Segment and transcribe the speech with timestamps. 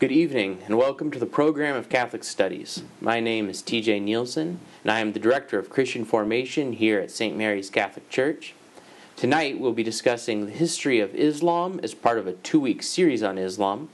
[0.00, 2.84] Good evening, and welcome to the program of Catholic Studies.
[3.00, 7.10] My name is TJ Nielsen, and I am the Director of Christian Formation here at
[7.10, 7.36] St.
[7.36, 8.54] Mary's Catholic Church.
[9.16, 13.24] Tonight, we'll be discussing the history of Islam as part of a two week series
[13.24, 13.88] on Islam.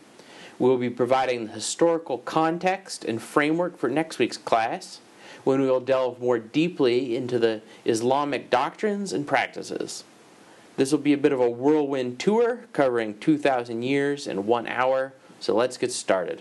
[0.59, 5.00] We'll be providing the historical context and framework for next week's class,
[5.43, 10.05] when we will delve more deeply into the Islamic doctrines and practices.
[10.77, 15.14] This will be a bit of a whirlwind tour covering 2,000 years in one hour
[15.45, 16.40] so let's get started.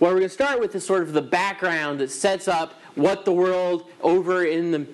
[0.00, 3.26] Well, we're going to start with the sort of the background that sets up what
[3.26, 4.86] the world over in the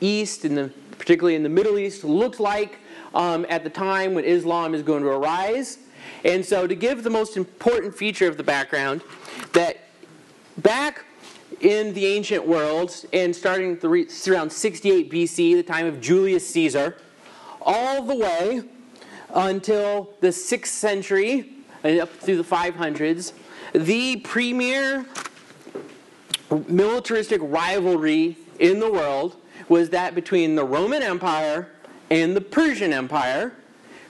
[0.00, 2.80] East, in the, particularly in the Middle East, looked like
[3.14, 5.78] um, at the time when Islam is going to arise.
[6.24, 9.02] And so, to give the most important feature of the background,
[9.52, 9.78] that
[10.56, 11.04] back
[11.60, 16.96] in the ancient world, and starting around 68 BC, the time of Julius Caesar,
[17.62, 18.62] all the way
[19.32, 23.32] until the 6th century up through the 500s,
[23.72, 25.06] the premier
[26.66, 29.36] militaristic rivalry in the world
[29.68, 31.68] was that between the Roman Empire
[32.10, 33.52] and the Persian Empire,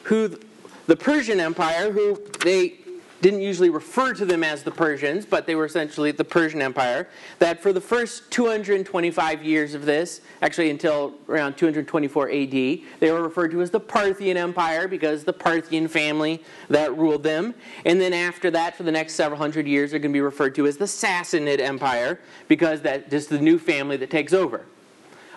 [0.04, 0.38] who
[0.86, 2.77] the Persian Empire, who they
[3.20, 7.08] didn't usually refer to them as the Persians, but they were essentially the Persian Empire,
[7.38, 13.22] that for the first 225 years of this, actually until around 224 AD, they were
[13.22, 17.54] referred to as the Parthian Empire because the Parthian family that ruled them.
[17.84, 20.54] And then after that, for the next several hundred years, they're going to be referred
[20.56, 24.64] to as the Sassanid Empire because that's just the new family that takes over.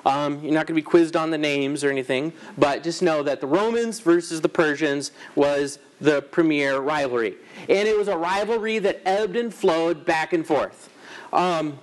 [0.06, 3.24] Um, you're not going to be quizzed on the names or anything, but just know
[3.24, 7.36] that the Romans versus the Persians was the premier rivalry.
[7.70, 10.90] And it was a rivalry that ebbed and flowed back and forth.
[11.32, 11.80] Um,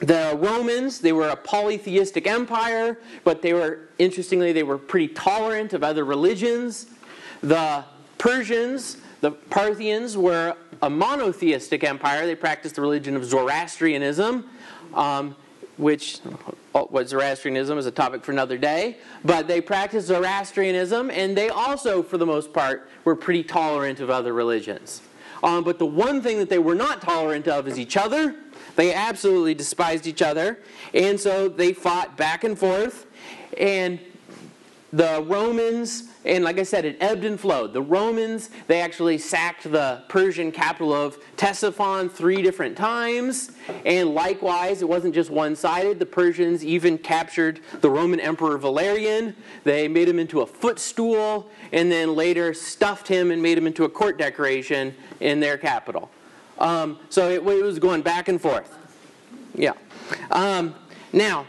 [0.00, 5.72] the Romans, they were a polytheistic empire, but they were, interestingly, they were pretty tolerant
[5.72, 6.86] of other religions.
[7.42, 7.84] The
[8.18, 12.26] Persians, the Parthians, were a monotheistic empire.
[12.26, 14.48] They practiced the religion of Zoroastrianism.
[14.94, 15.36] Um,
[15.80, 16.20] which
[16.74, 21.48] oh, what Zoroastrianism is a topic for another day, but they practiced Zoroastrianism and they
[21.48, 25.02] also, for the most part, were pretty tolerant of other religions.
[25.42, 28.36] Um, but the one thing that they were not tolerant of is each other.
[28.76, 30.58] They absolutely despised each other,
[30.94, 33.06] and so they fought back and forth.
[33.58, 33.98] And
[34.92, 37.72] the Romans and like I said, it ebbed and flowed.
[37.72, 43.52] The Romans, they actually sacked the Persian capital of Ctesiphon three different times.
[43.86, 45.98] And likewise, it wasn't just one sided.
[45.98, 49.34] The Persians even captured the Roman Emperor Valerian.
[49.64, 53.84] They made him into a footstool and then later stuffed him and made him into
[53.84, 56.10] a court decoration in their capital.
[56.58, 58.76] Um, so it, it, was going back and forth.
[59.54, 59.72] Yeah.
[60.30, 60.74] Um,
[61.14, 61.46] now,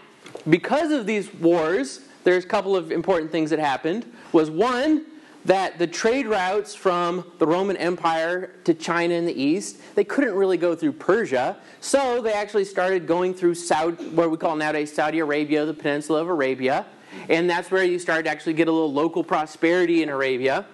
[0.50, 5.06] because of these wars, there's a couple of important things that happened was one,
[5.46, 10.36] that the trade routes from the Roman Empire to China in the east, they couldn't
[10.36, 11.58] really go through Persia.
[11.80, 16.22] So they actually started going through Saudi, what we call nowadays Saudi Arabia, the peninsula
[16.22, 16.86] of Arabia.
[17.28, 20.66] And that's where you start to actually get a little local prosperity in Arabia.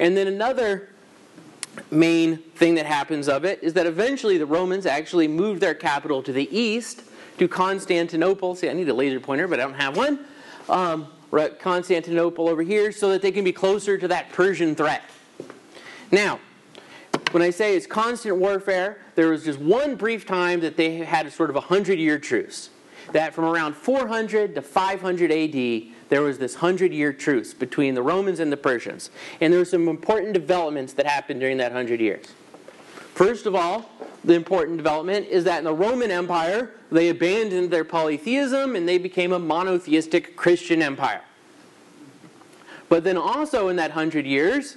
[0.00, 0.88] And then another
[1.90, 6.22] main thing that happens of it is that eventually the Romans actually moved their capital
[6.22, 7.02] to the east,
[7.38, 8.54] to Constantinople.
[8.56, 10.20] See, I need a laser pointer, but I don't have one.
[10.68, 15.02] Um, Constantinople over here so that they can be closer to that Persian threat.
[16.10, 16.38] Now,
[17.32, 21.26] when I say it's constant warfare, there was just one brief time that they had
[21.26, 22.70] a sort of a hundred year truce.
[23.12, 28.02] That from around 400 to 500 AD, there was this hundred year truce between the
[28.02, 29.10] Romans and the Persians.
[29.40, 32.26] And there were some important developments that happened during that hundred years.
[33.14, 33.90] First of all,
[34.26, 38.98] the important development is that in the Roman Empire, they abandoned their polytheism and they
[38.98, 41.22] became a monotheistic Christian empire.
[42.88, 44.76] But then also in that hundred years,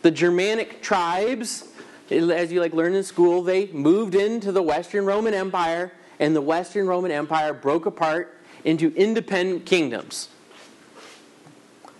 [0.00, 1.68] the Germanic tribes,
[2.10, 6.40] as you like learn in school, they moved into the Western Roman Empire, and the
[6.40, 10.30] Western Roman Empire broke apart into independent kingdoms.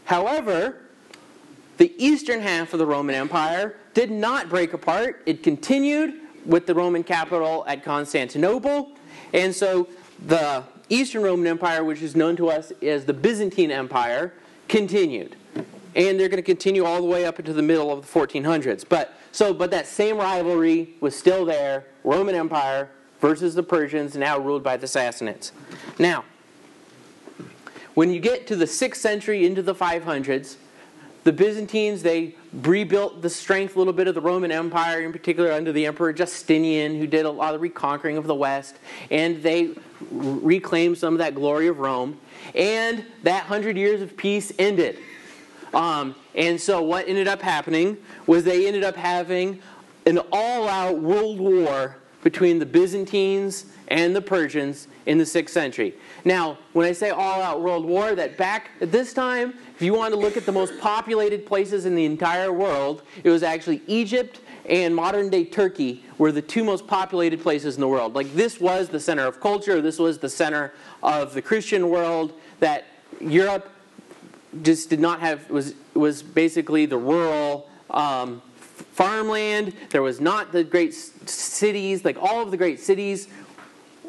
[0.05, 0.79] However,
[1.77, 5.23] the eastern half of the Roman Empire did not break apart.
[5.27, 8.93] It continued with the Roman capital at Constantinople.
[9.33, 9.89] And so
[10.27, 14.33] the Eastern Roman Empire, which is known to us as the Byzantine Empire,
[14.69, 15.37] continued.
[15.95, 18.85] And they're going to continue all the way up into the middle of the 1400s.
[18.89, 22.91] But so but that same rivalry was still there, Roman Empire
[23.21, 25.53] versus the Persians now ruled by the Sassanids.
[25.99, 26.25] Now,
[27.95, 30.57] when you get to the 6th century into the 500s,
[31.25, 35.53] the Byzantines, they rebuilt the strength a little bit of the Roman Empire, in particular
[35.53, 38.77] under the Emperor Justinian, who did a lot of reconquering of the West,
[39.11, 39.71] and they
[40.11, 42.19] reclaimed some of that glory of Rome.
[42.55, 44.99] And that hundred years of peace ended.
[45.75, 49.61] Um, and so what ended up happening was they ended up having
[50.07, 55.95] an all out world war between the Byzantines and the Persians in the 6th century.
[56.27, 59.95] Now, when I say all out world war, that back at this time, if you
[59.95, 63.81] want to look at the most populated places in the entire world, it was actually
[63.87, 68.17] Egypt and modern day Turkey were the two most populated places in the world.
[68.17, 72.33] Like this was the center of culture, this was the center of the Christian world
[72.59, 72.87] that
[73.21, 73.71] Europe
[74.63, 79.75] just did not have was was basically the rural um, farmland.
[79.91, 83.29] There was not the great cities, like all of the great cities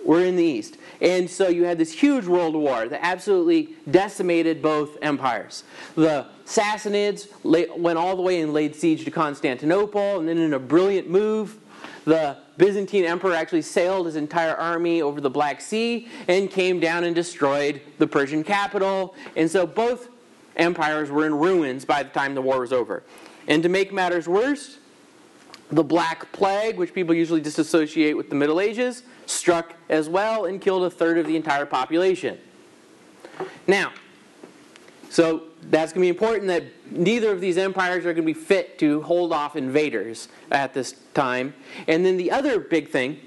[0.03, 0.77] were in the east.
[1.01, 5.63] And so you had this huge world war that absolutely decimated both empires.
[5.95, 10.59] The Sassanids went all the way and laid siege to Constantinople, and then in a
[10.59, 11.59] brilliant move,
[12.05, 17.03] the Byzantine emperor actually sailed his entire army over the Black Sea and came down
[17.03, 19.13] and destroyed the Persian capital.
[19.35, 20.09] And so both
[20.55, 23.03] empires were in ruins by the time the war was over.
[23.47, 24.77] And to make matters worse,
[25.71, 30.61] the Black Plague, which people usually disassociate with the Middle Ages, struck as well and
[30.61, 32.37] killed a third of the entire population.
[33.67, 33.91] Now,
[35.09, 38.33] so that's going to be important that neither of these empires are going to be
[38.33, 41.53] fit to hold off invaders at this time.
[41.87, 43.19] And then the other big thing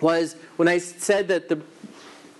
[0.00, 1.60] was when I said that the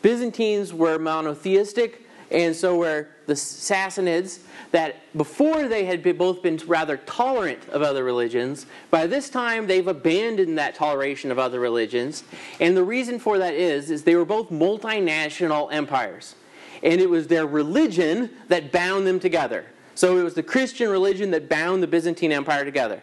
[0.03, 4.41] Byzantines were monotheistic, and so were the Sassanids,
[4.71, 9.67] that before they had been, both been rather tolerant of other religions, by this time
[9.67, 12.25] they've abandoned that toleration of other religions.
[12.61, 16.35] And the reason for that is, is they were both multinational empires.
[16.82, 19.65] And it was their religion that bound them together.
[19.94, 23.00] So it was the Christian religion that bound the Byzantine Empire together.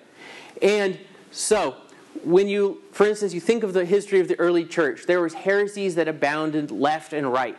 [0.62, 1.00] And
[1.32, 1.78] so,
[2.24, 5.34] when you, for instance, you think of the history of the early church, there was
[5.34, 7.58] heresies that abounded left and right.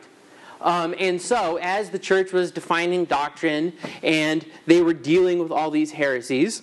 [0.63, 3.73] Um, and so, as the church was defining doctrine
[4.03, 6.63] and they were dealing with all these heresies,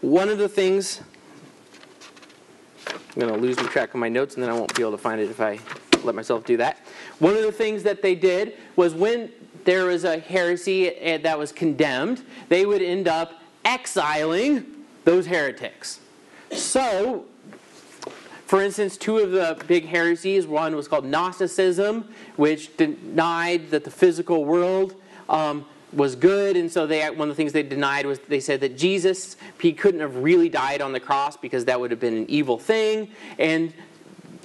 [0.00, 1.02] one of the things
[2.88, 4.98] I'm going to lose track of my notes and then I won't be able to
[4.98, 5.58] find it if I
[6.04, 6.78] let myself do that.
[7.18, 9.30] One of the things that they did was when
[9.64, 14.64] there was a heresy eh, that was condemned, they would end up exiling
[15.04, 16.00] those heretics.
[16.52, 17.26] So,
[18.50, 23.92] for instance, two of the big heresies, one was called Gnosticism, which denied that the
[23.92, 24.96] physical world
[25.28, 28.60] um, was good, and so they one of the things they denied was they said
[28.62, 32.16] that Jesus he couldn't have really died on the cross because that would have been
[32.16, 33.12] an evil thing.
[33.38, 33.72] And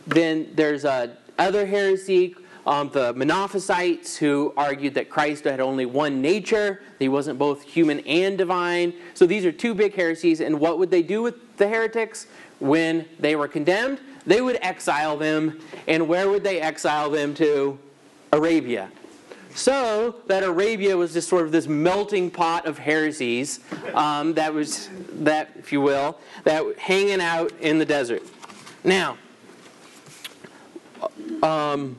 [0.06, 2.36] then there's a other heresy,
[2.68, 8.02] um, the Monophysites, who argued that Christ had only one nature, he wasn't both human
[8.02, 8.94] and divine.
[9.16, 12.28] So these are two big heresies, and what would they do with the heretics?
[12.68, 15.60] When they were condemned, they would exile them.
[15.88, 17.80] And where would they exile them to?
[18.32, 18.92] Arabia.
[19.54, 23.62] So that Arabia was just sort of this melting pot of heresies
[23.94, 28.24] um, that was, that, if you will, that hanging out in the desert.
[28.84, 29.18] Now,
[31.42, 31.96] um,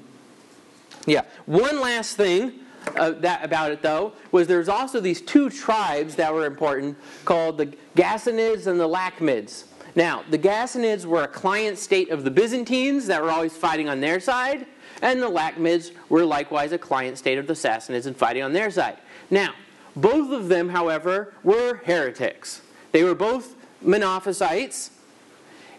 [1.06, 2.52] yeah, one last thing
[2.96, 7.56] uh, that, about it though was there's also these two tribes that were important called
[7.56, 9.64] the Ghassanids and the Lakhmids.
[9.96, 14.00] Now, the Ghassanids were a client state of the Byzantines that were always fighting on
[14.00, 14.66] their side,
[15.00, 18.70] and the Lakhmids were likewise a client state of the Sassanids and fighting on their
[18.70, 18.98] side.
[19.30, 19.54] Now,
[19.96, 22.60] both of them, however, were heretics.
[22.92, 24.90] They were both Monophysites,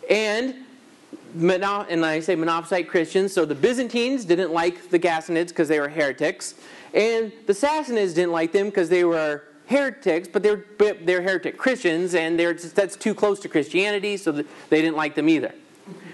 [0.09, 0.55] and
[1.39, 5.89] and I say Monophysite Christians, so the Byzantines didn't like the Ghassanids because they were
[5.89, 6.55] heretics,
[6.93, 12.15] and the Sassanids didn't like them because they were heretics, but they're, they're heretic Christians,
[12.15, 14.45] and they're, that's too close to Christianity, so they
[14.81, 15.53] didn't like them either.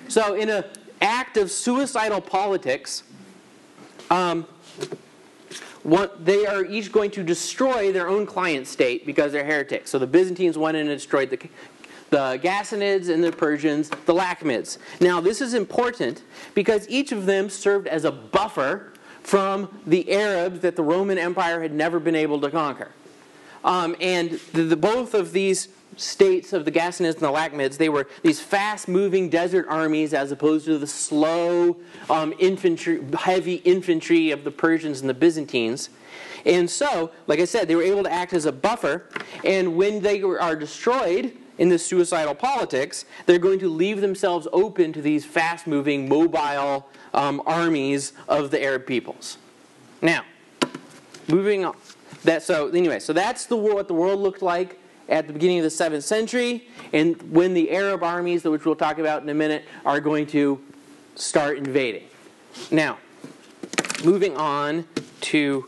[0.07, 0.65] So, in an
[1.01, 3.03] act of suicidal politics,
[4.09, 4.47] um,
[6.19, 9.91] they are each going to destroy their own client state because they're heretics.
[9.91, 11.37] So the Byzantines went in and destroyed the,
[12.09, 14.77] the Ghassanids and the Persians, the Lakhmids.
[15.01, 18.93] Now, this is important because each of them served as a buffer
[19.23, 22.91] from the Arabs that the Roman Empire had never been able to conquer.
[23.63, 27.89] Um, and the, the, both of these states of the Ghassanids and the Lakhmids, they
[27.89, 31.77] were these fast-moving desert armies as opposed to the slow
[32.09, 35.89] um, infantry, heavy infantry of the Persians and the Byzantines.
[36.45, 39.07] And so, like I said, they were able to act as a buffer.
[39.45, 44.91] And when they are destroyed in this suicidal politics, they're going to leave themselves open
[44.93, 49.37] to these fast-moving, mobile um, armies of the Arab peoples.
[50.01, 50.25] Now,
[51.27, 51.75] moving on.
[52.23, 55.63] That, so anyway, so that's the what the world looked like at the beginning of
[55.63, 59.65] the 7th century, and when the Arab armies, which we'll talk about in a minute,
[59.85, 60.61] are going to
[61.15, 62.03] start invading.
[62.71, 62.97] Now,
[64.03, 64.87] moving on
[65.21, 65.67] to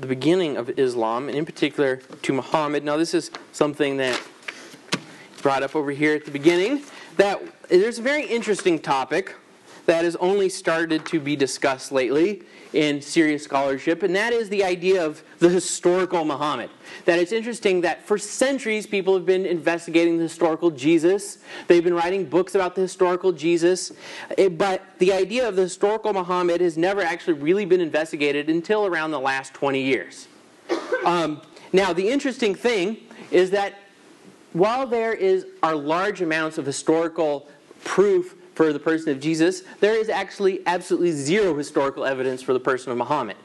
[0.00, 2.84] the beginning of Islam, and in particular to Muhammad.
[2.84, 4.20] Now, this is something that
[5.42, 6.82] brought up over here at the beginning
[7.16, 9.34] that there's a very interesting topic
[9.86, 14.64] that has only started to be discussed lately in serious scholarship, and that is the
[14.64, 16.70] idea of the historical Muhammad.
[17.04, 21.38] That it's interesting that for centuries people have been investigating the historical Jesus.
[21.66, 23.92] They've been writing books about the historical Jesus,
[24.38, 28.86] eh, but the idea of the historical Muhammad has never actually really been investigated until
[28.86, 30.28] around the last 20 years.
[31.04, 32.98] Um, now, the interesting thing
[33.30, 33.74] is that
[34.52, 37.48] while there is are large amounts of historical
[37.84, 42.60] proof for the person of Jesus, there is actually absolutely zero historical evidence for the
[42.60, 43.36] person of Muhammad.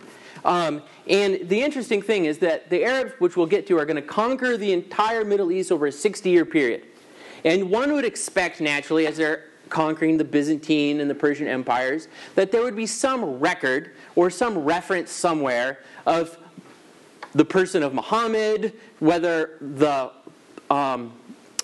[0.45, 3.97] Um, and the interesting thing is that the Arabs, which we'll get to, are going
[3.97, 6.83] to conquer the entire Middle East over a 60 year period.
[7.43, 12.51] And one would expect, naturally, as they're conquering the Byzantine and the Persian empires, that
[12.51, 16.37] there would be some record or some reference somewhere of
[17.33, 20.11] the person of Muhammad, whether the
[20.69, 21.13] um,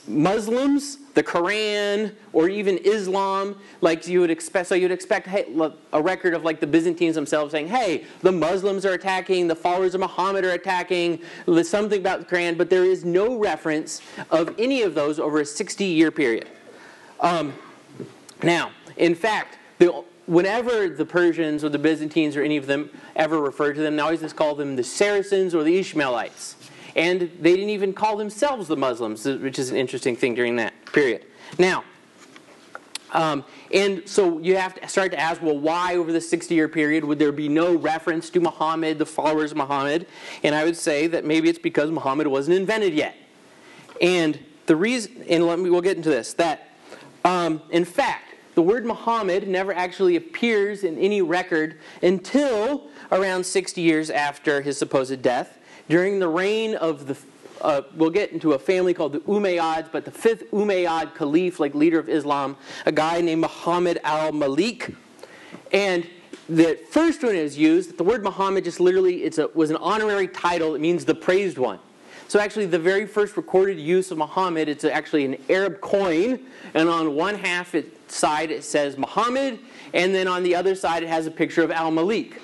[0.07, 4.67] Muslims, the Quran, or even Islam, like you would expect.
[4.67, 5.45] So you'd expect hey,
[5.93, 9.95] a record of like the Byzantines themselves saying, "Hey, the Muslims are attacking, the followers
[9.95, 11.21] of Muhammad are attacking."
[11.63, 15.43] Something about the Quran, but there is no reference of any of those over a
[15.43, 16.49] 60-year period.
[17.19, 17.53] Um,
[18.41, 23.39] now, in fact, the, whenever the Persians or the Byzantines or any of them ever
[23.39, 26.57] refer to them, they always just call them the Saracens or the Ishmaelites.
[26.95, 30.73] And they didn't even call themselves the Muslims, which is an interesting thing during that
[30.85, 31.25] period.
[31.57, 31.83] Now,
[33.11, 36.67] um, and so you have to start to ask, well, why over the 60 year
[36.67, 40.07] period would there be no reference to Muhammad, the followers of Muhammad?
[40.41, 43.15] And I would say that maybe it's because Muhammad wasn't invented yet.
[44.01, 46.69] And the reason, and let me, we'll get into this, that
[47.23, 53.81] um, in fact, the word Muhammad never actually appears in any record until around 60
[53.81, 55.57] years after his supposed death
[55.89, 57.17] during the reign of the
[57.63, 61.73] uh, we'll get into a family called the Umayyads, but the fifth Umayyad caliph, like
[61.73, 64.93] leader of Islam, a guy named Muhammad al-Malik.
[65.71, 66.05] And
[66.49, 70.27] the first one is used, the word Muhammad just literally it's a, was an honorary
[70.27, 70.75] title.
[70.75, 71.79] It means the praised one.
[72.27, 76.39] So actually the very first recorded use of Muhammad, it's actually an Arab coin.
[76.73, 79.59] And on one half it, side it says Muhammad,
[79.93, 82.41] and then on the other side it has a picture of al-Malik.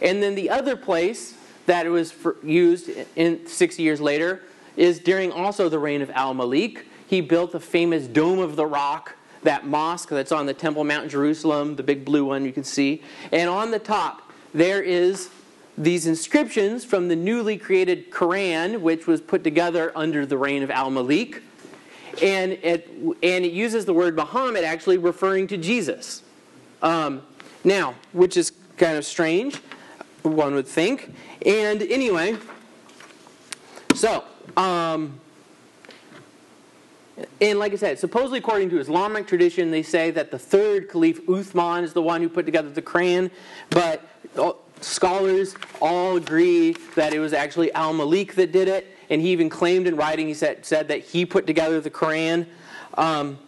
[0.00, 1.34] And then the other place
[1.66, 4.42] that it was used in 60 years later
[4.76, 6.86] is during also the reign of Al-Malik.
[7.06, 11.10] He built the famous Dome of the Rock, that mosque that's on the Temple Mount
[11.10, 13.02] Jerusalem, the big blue one you can see.
[13.30, 15.30] And on the top, there is
[15.76, 20.70] these inscriptions from the newly created Quran, which was put together under the reign of
[20.70, 21.42] Al-Malik.
[22.22, 22.90] And it,
[23.22, 26.22] and it uses the word Muhammad actually referring to Jesus.
[26.82, 27.22] Um,
[27.64, 29.60] now, which is kind of strange
[30.22, 31.14] one would think.
[31.44, 32.36] And anyway,
[33.94, 34.24] so,
[34.56, 35.20] um,
[37.40, 41.24] and like I said, supposedly according to Islamic tradition, they say that the third Caliph
[41.26, 43.30] Uthman is the one who put together the Quran,
[43.70, 44.02] but
[44.80, 49.48] scholars all agree that it was actually Al Malik that did it, and he even
[49.48, 52.46] claimed in writing, he said, said that he put together the Quran.
[52.94, 53.38] Um,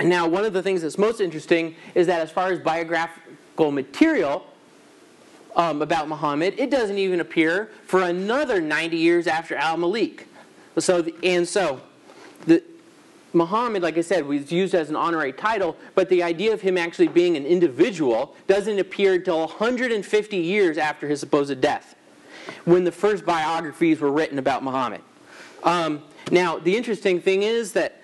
[0.00, 4.46] now, one of the things that's most interesting is that as far as biographical material,
[5.56, 10.26] um, about Muhammad, it doesn't even appear for another 90 years after Al Malik.
[10.78, 11.80] So, and so,
[12.46, 12.62] the,
[13.34, 16.76] Muhammad, like I said, was used as an honorary title, but the idea of him
[16.76, 21.94] actually being an individual doesn't appear until 150 years after his supposed death,
[22.64, 25.00] when the first biographies were written about Muhammad.
[25.62, 28.01] Um, now, the interesting thing is that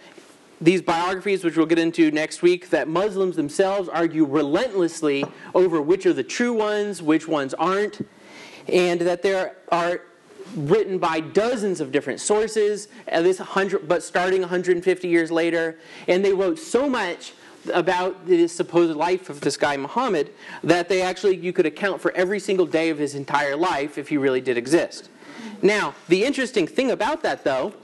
[0.60, 5.24] these biographies, which we'll get into next week, that Muslims themselves argue relentlessly
[5.54, 8.06] over which are the true ones, which ones aren't,
[8.68, 10.02] and that there are
[10.56, 16.24] written by dozens of different sources, at least 100, but starting 150 years later, and
[16.24, 17.34] they wrote so much
[17.74, 20.30] about the supposed life of this guy Muhammad
[20.62, 24.08] that they actually you could account for every single day of his entire life if
[24.08, 25.10] he really did exist.
[25.60, 27.74] Now, the interesting thing about that though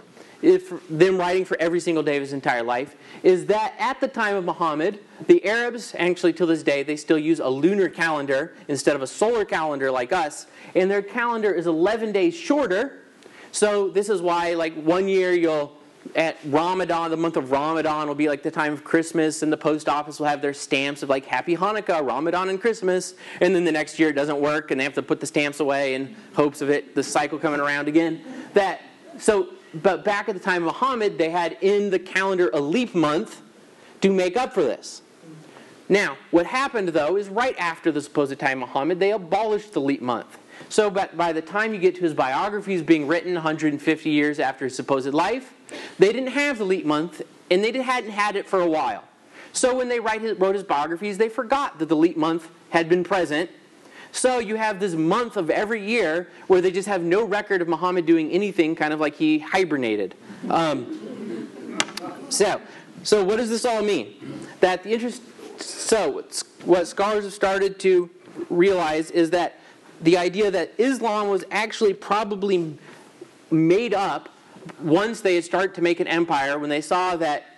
[0.45, 4.09] if them writing for every single day of his entire life, is that at the
[4.09, 8.55] time of Muhammad, the Arabs, actually till this day, they still use a lunar calendar
[8.69, 13.01] instead of a solar calendar like us, and their calendar is 11 days shorter.
[13.53, 15.79] So this is why, like one year you'll
[16.15, 19.57] at Ramadan, the month of Ramadan will be like the time of Christmas, and the
[19.57, 23.15] post office will have their stamps of like Happy Hanukkah, Ramadan, and Christmas.
[23.41, 25.61] And then the next year it doesn't work, and they have to put the stamps
[25.61, 28.21] away in hopes of it, the cycle coming around again.
[28.53, 28.83] That
[29.19, 29.49] so
[29.83, 33.43] but back at the time of Muhammad, they had in the calendar a leap month
[34.00, 35.02] to make up for this.
[35.88, 39.81] Now, what happened though is right after the supposed time of Muhammad, they abolished the
[39.81, 40.38] leap month.
[40.69, 44.76] So, by the time you get to his biographies being written 150 years after his
[44.76, 45.52] supposed life,
[45.99, 49.04] they didn't have the leap month, and they hadn't had it for a while.
[49.52, 53.04] So when they his, wrote his biographies, they forgot that the leap month had been
[53.04, 53.50] present.
[54.14, 57.66] So you have this month of every year where they just have no record of
[57.66, 60.14] Muhammad doing anything, kind of like he hibernated.
[60.49, 61.49] Um,
[62.28, 62.61] so,
[63.02, 64.14] so what does this all mean?
[64.61, 65.21] That the interest.
[65.61, 66.25] So
[66.64, 68.09] what scholars have started to
[68.50, 69.59] realize is that
[70.00, 72.78] the idea that Islam was actually probably
[73.50, 74.28] made up
[74.80, 77.54] once they start to make an empire, when they saw that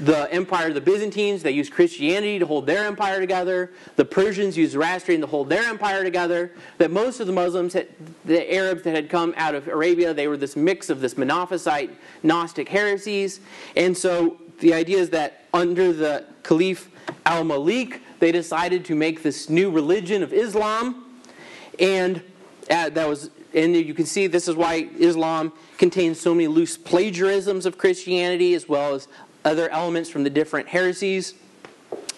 [0.00, 3.70] the empire of the Byzantines, they used Christianity to hold their empire together.
[3.96, 6.52] The Persians used Zoroastrian to hold their empire together.
[6.78, 7.88] That most of the Muslims, had,
[8.24, 11.90] the Arabs that had come out of Arabia, they were this mix of this Monophysite,
[12.22, 13.40] Gnostic heresies.
[13.76, 16.90] And so the idea is that under the Caliph
[17.24, 21.20] al Malik, they decided to make this new religion of Islam.
[21.78, 22.22] And
[22.70, 26.78] uh, that was and you can see this is why Islam contains so many loose
[26.78, 29.08] plagiarisms of Christianity as well as
[29.44, 31.34] other elements from the different heresies.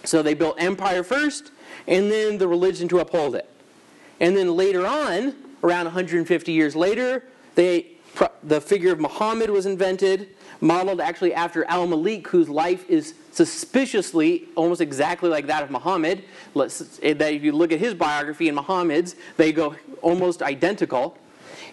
[0.05, 1.51] So they built empire first
[1.87, 3.49] and then the religion to uphold it.
[4.21, 7.93] And then later on, around 150 years later, they,
[8.43, 10.29] the figure of Muhammad was invented,
[10.61, 16.25] modeled actually after Al Malik, whose life is suspiciously almost exactly like that of Muhammad.
[16.55, 21.19] Let's, that if you look at his biography and Muhammad's, they go almost identical.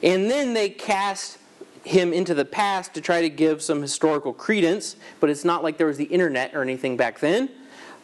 [0.01, 1.38] And then they cast
[1.84, 5.78] him into the past to try to give some historical credence, but it's not like
[5.78, 7.50] there was the internet or anything back then.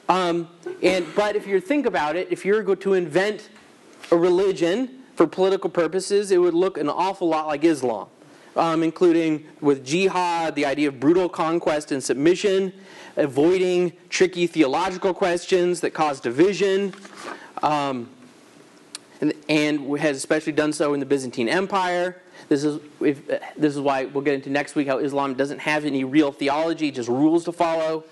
[0.10, 0.50] Um,
[0.82, 3.50] and but if you think about it, if you were going to invent
[4.12, 8.08] a religion for political purposes, it would look an awful lot like Islam,
[8.56, 12.72] um, including with jihad, the idea of brutal conquest and submission,
[13.18, 16.94] avoiding tricky theological questions that cause division.
[17.62, 18.10] Um,
[19.22, 22.22] and, and has especially done so in the Byzantine Empire.
[22.50, 23.28] This is, if,
[23.58, 26.92] this is why we'll get into next week how Islam doesn't have any real theology,
[26.92, 28.04] just rules to follow.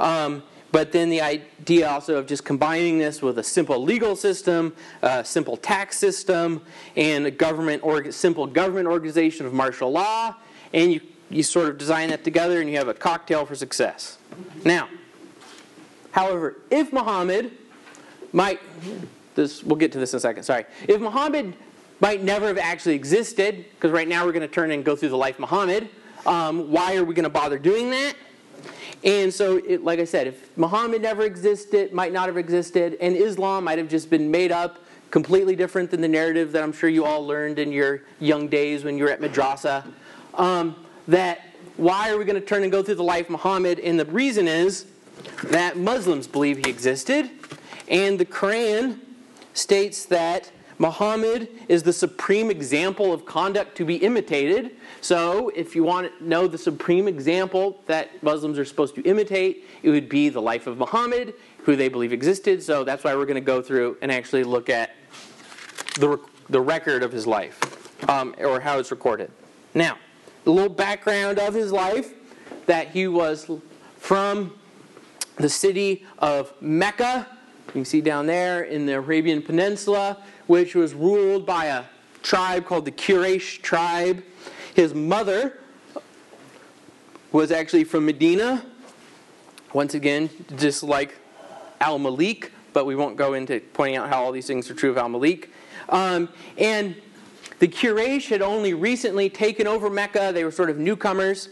[0.00, 0.42] Um,
[0.72, 5.24] but then the idea also of just combining this with a simple legal system, a
[5.24, 6.60] simple tax system,
[6.96, 10.34] and a government or simple government organization of martial law,
[10.74, 14.18] and you, you sort of design that together and you have a cocktail for success.
[14.64, 14.88] Now,
[16.10, 17.52] however, if Muhammad
[18.32, 18.60] might
[19.34, 20.64] this, we'll get to this in a second, sorry.
[20.88, 21.54] If Muhammad
[22.00, 25.08] might never have actually existed, because right now we're going to turn and go through
[25.08, 25.88] the life of Muhammad,
[26.26, 28.14] um, why are we going to bother doing that?
[29.04, 33.14] And so, it, like I said, if Muhammad never existed, might not have existed, and
[33.14, 34.78] Islam might have just been made up
[35.10, 38.82] completely different than the narrative that I'm sure you all learned in your young days
[38.82, 39.86] when you were at madrasa,
[40.34, 41.40] um, that
[41.76, 43.78] why are we going to turn and go through the life of Muhammad?
[43.78, 44.86] And the reason is
[45.44, 47.30] that Muslims believe he existed,
[47.88, 48.98] and the Quran
[49.54, 54.72] states that Muhammad is the supreme example of conduct to be imitated.
[55.00, 59.64] So, if you want to know the supreme example that Muslims are supposed to imitate,
[59.82, 61.34] it would be the life of Muhammad,
[61.64, 62.62] who they believe existed.
[62.62, 64.94] So, that's why we're going to go through and actually look at
[65.98, 69.30] the, the record of his life, um, or how it's recorded.
[69.74, 69.96] Now,
[70.44, 72.12] a little background of his life
[72.66, 73.50] that he was
[73.98, 74.58] from
[75.36, 77.26] the city of Mecca
[77.76, 81.84] you can see down there in the Arabian Peninsula, which was ruled by a
[82.22, 84.22] tribe called the Quraysh tribe.
[84.74, 85.58] His mother
[87.32, 88.64] was actually from Medina.
[89.72, 91.16] Once again, just like
[91.80, 94.90] Al Malik, but we won't go into pointing out how all these things are true
[94.90, 95.50] of Al Malik.
[95.88, 96.28] Um,
[96.58, 96.96] and
[97.58, 100.30] the Quraysh had only recently taken over Mecca.
[100.32, 101.48] They were sort of newcomers.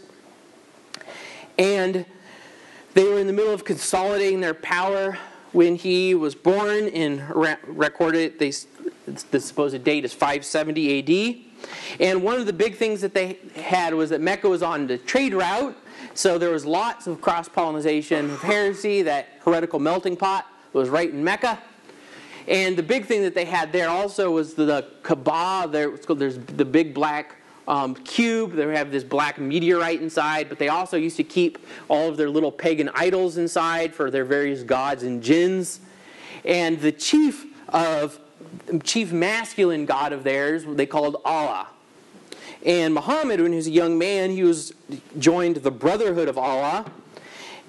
[1.57, 2.05] And
[2.93, 5.17] they were in the middle of consolidating their power
[5.55, 8.51] when he was born and recorded they,
[9.31, 11.69] the supposed date is 570 AD.
[12.01, 14.97] And one of the big things that they had was that Mecca was on the
[14.97, 15.75] trade route,
[16.13, 21.09] so there was lots of cross pollination of heresy, that heretical melting pot was right
[21.09, 21.57] in Mecca.
[22.49, 25.69] And the big thing that they had there also was the, Kaaba.
[25.71, 28.53] There, there's the big black um, cube.
[28.53, 32.29] They have this black meteorite inside, but they also used to keep all of their
[32.29, 35.79] little pagan idols inside for their various gods and jinns.
[36.43, 38.19] And the chief of
[38.83, 41.67] chief masculine god of theirs, they called Allah.
[42.65, 44.73] And Muhammad, when he was a young man, he was
[45.19, 46.85] joined the Brotherhood of Allah,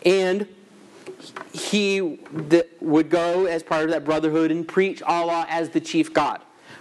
[0.05, 0.47] and
[1.53, 6.41] he would go as part of that brotherhood and preach Allah as the chief god.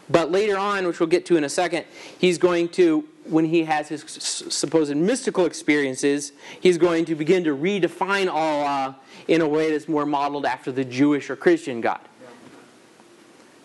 [0.10, 1.86] But later on, which we'll get to in a second,
[2.20, 7.56] he's going to, when he has his supposed mystical experiences, he's going to begin to
[7.56, 12.02] redefine Allah in a way that's more modeled after the Jewish or Christian God.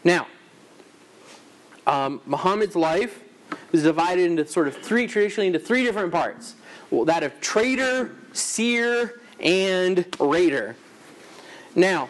[0.02, 0.26] Now,
[1.86, 3.22] um, Muhammad's life
[3.72, 6.54] is divided into sort of three, traditionally into three different parts.
[6.90, 10.76] Well, that of trader, seer, and raider.
[11.74, 12.08] Now,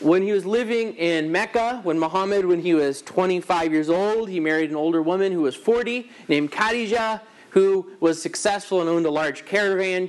[0.00, 4.40] when he was living in Mecca, when Muhammad, when he was 25 years old, he
[4.40, 9.10] married an older woman who was 40 named Khadijah, who was successful and owned a
[9.10, 10.08] large caravan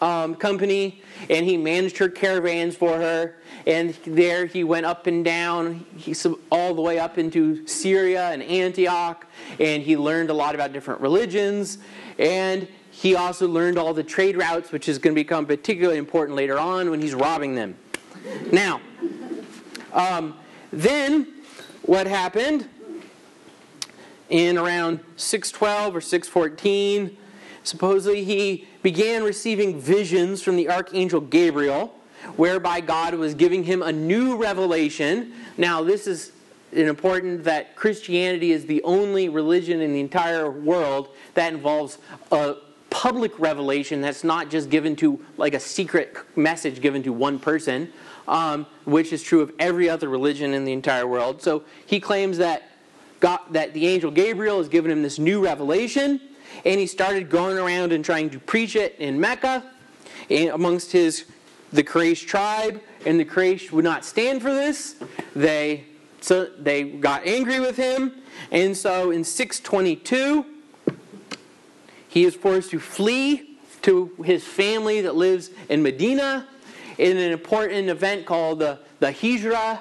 [0.00, 3.36] um, company, and he managed her caravans for her.
[3.66, 6.14] And there he went up and down, he,
[6.50, 9.26] all the way up into Syria and Antioch,
[9.60, 11.78] and he learned a lot about different religions.
[12.18, 16.36] And he also learned all the trade routes, which is going to become particularly important
[16.36, 17.76] later on when he's robbing them.
[18.50, 18.80] Now,
[19.92, 20.36] um,
[20.72, 21.26] then
[21.82, 22.68] what happened
[24.28, 27.16] in around 612 or 614?
[27.62, 31.94] Supposedly he began receiving visions from the archangel Gabriel,
[32.36, 35.32] whereby God was giving him a new revelation.
[35.56, 36.32] Now, this is
[36.72, 41.98] important that Christianity is the only religion in the entire world that involves
[42.30, 42.56] a
[42.90, 47.92] public revelation that's not just given to like a secret message given to one person,
[48.28, 51.42] um, which is true of every other religion in the entire world.
[51.42, 52.70] So he claims that
[53.20, 56.20] God, that the angel Gabriel has given him this new revelation,
[56.64, 59.64] and he started going around and trying to preach it in Mecca
[60.30, 61.24] amongst his
[61.72, 64.96] the Quraysh tribe, and the Quraysh would not stand for this.
[65.36, 65.84] They
[66.20, 68.12] so they got angry with him,
[68.50, 70.44] and so in 622
[72.08, 76.46] he is forced to flee to his family that lives in Medina
[77.00, 79.80] in an important event called the, the Hijrah,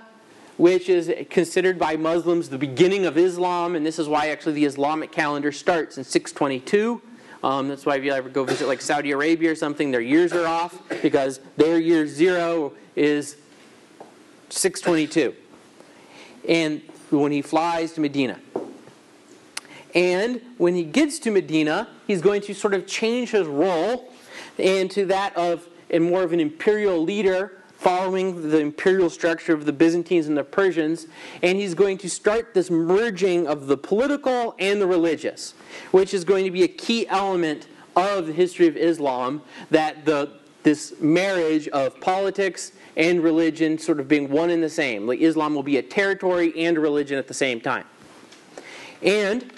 [0.55, 4.65] which is considered by Muslims the beginning of Islam, and this is why actually the
[4.65, 7.01] Islamic calendar starts in 622.
[7.43, 10.31] Um, that's why if you ever go visit like Saudi Arabia or something, their years
[10.31, 13.35] are off because their year zero is
[14.49, 15.35] 622.
[16.47, 18.39] And when he flies to Medina.
[19.93, 24.13] And when he gets to Medina, he's going to sort of change his role
[24.57, 29.71] into that of and more of an imperial leader following the imperial structure of the
[29.71, 31.07] Byzantines and the Persians,
[31.41, 35.53] and he's going to start this merging of the political and the religious,
[35.91, 40.29] which is going to be a key element of the history of Islam, that the
[40.61, 45.07] this marriage of politics and religion sort of being one and the same.
[45.07, 47.85] Like Islam will be a territory and a religion at the same time.
[49.01, 49.53] And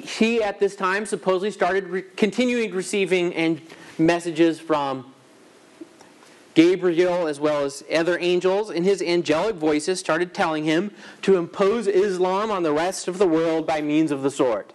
[0.00, 3.60] he at this time supposedly started re- continuing receiving and
[3.98, 5.12] messages from
[6.54, 11.86] Gabriel as well as other angels, and his angelic voices started telling him to impose
[11.86, 14.72] Islam on the rest of the world by means of the sword.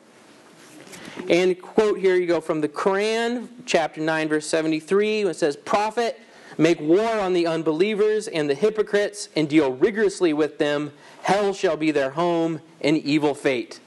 [1.29, 5.55] And quote here you go from the Quran, chapter 9, verse 73, when it says,
[5.55, 6.19] Prophet,
[6.57, 10.91] make war on the unbelievers and the hypocrites and deal rigorously with them.
[11.23, 13.79] Hell shall be their home, and evil fate.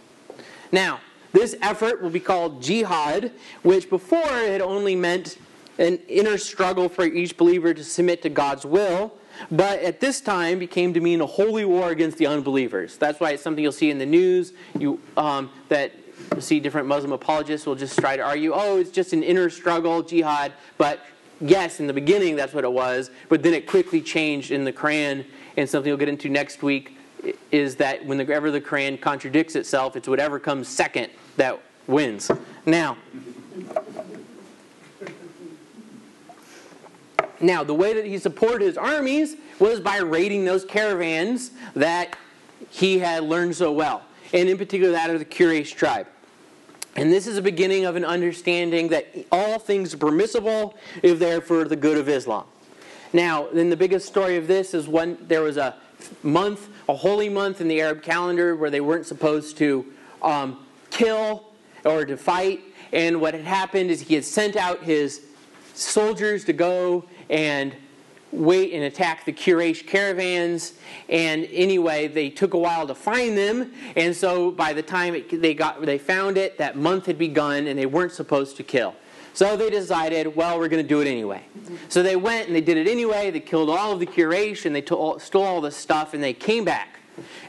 [0.70, 1.00] Now,
[1.32, 5.38] this effort will be called jihad, which before had only meant
[5.78, 9.12] an inner struggle for each believer to submit to God's will,
[9.50, 12.98] but at this time became to mean a holy war against the unbelievers.
[12.98, 14.52] That's why it's something you'll see in the news.
[14.78, 15.92] You um, that
[16.34, 19.48] you see different Muslim apologists will just try to argue, oh, it's just an inner
[19.48, 20.52] struggle, jihad.
[20.76, 21.00] But
[21.40, 24.72] yes, in the beginning that's what it was, but then it quickly changed in the
[24.72, 25.24] Quran,
[25.56, 26.98] and something we'll get into next week
[27.50, 32.30] is that whenever the Quran contradicts itself, it's whatever comes second that wins.
[32.66, 32.96] Now,
[37.40, 42.16] now the way that he supported his armies was by raiding those caravans that
[42.70, 46.06] he had learned so well, and in particular that of the Quraysh tribe.
[46.94, 51.40] And this is a beginning of an understanding that all things are permissible if they're
[51.40, 52.44] for the good of Islam.
[53.14, 55.74] Now, then the biggest story of this is when there was a
[56.22, 59.86] month, a holy month in the Arab calendar where they weren't supposed to
[60.22, 60.58] um,
[60.92, 61.44] kill
[61.84, 62.60] or to fight.
[62.92, 65.22] And what had happened is he had sent out his
[65.74, 67.74] soldiers to go and
[68.30, 70.74] wait and attack the Quraysh caravans.
[71.08, 73.72] And anyway, they took a while to find them.
[73.96, 77.66] And so by the time it, they got they found it, that month had begun,
[77.66, 78.94] and they weren't supposed to kill.
[79.34, 81.42] So they decided, well, we're going to do it anyway.
[81.88, 83.30] So they went and they did it anyway.
[83.30, 86.64] They killed all of the Quraysh and they stole all the stuff, and they came
[86.64, 86.91] back.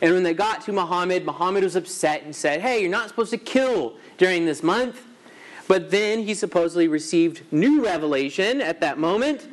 [0.01, 3.31] And when they got to Muhammad, Muhammad was upset and said, Hey, you're not supposed
[3.31, 5.01] to kill during this month.
[5.67, 9.47] But then he supposedly received new revelation at that moment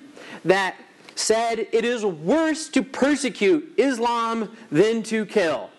[0.44, 0.76] that
[1.14, 5.70] said it is worse to persecute Islam than to kill.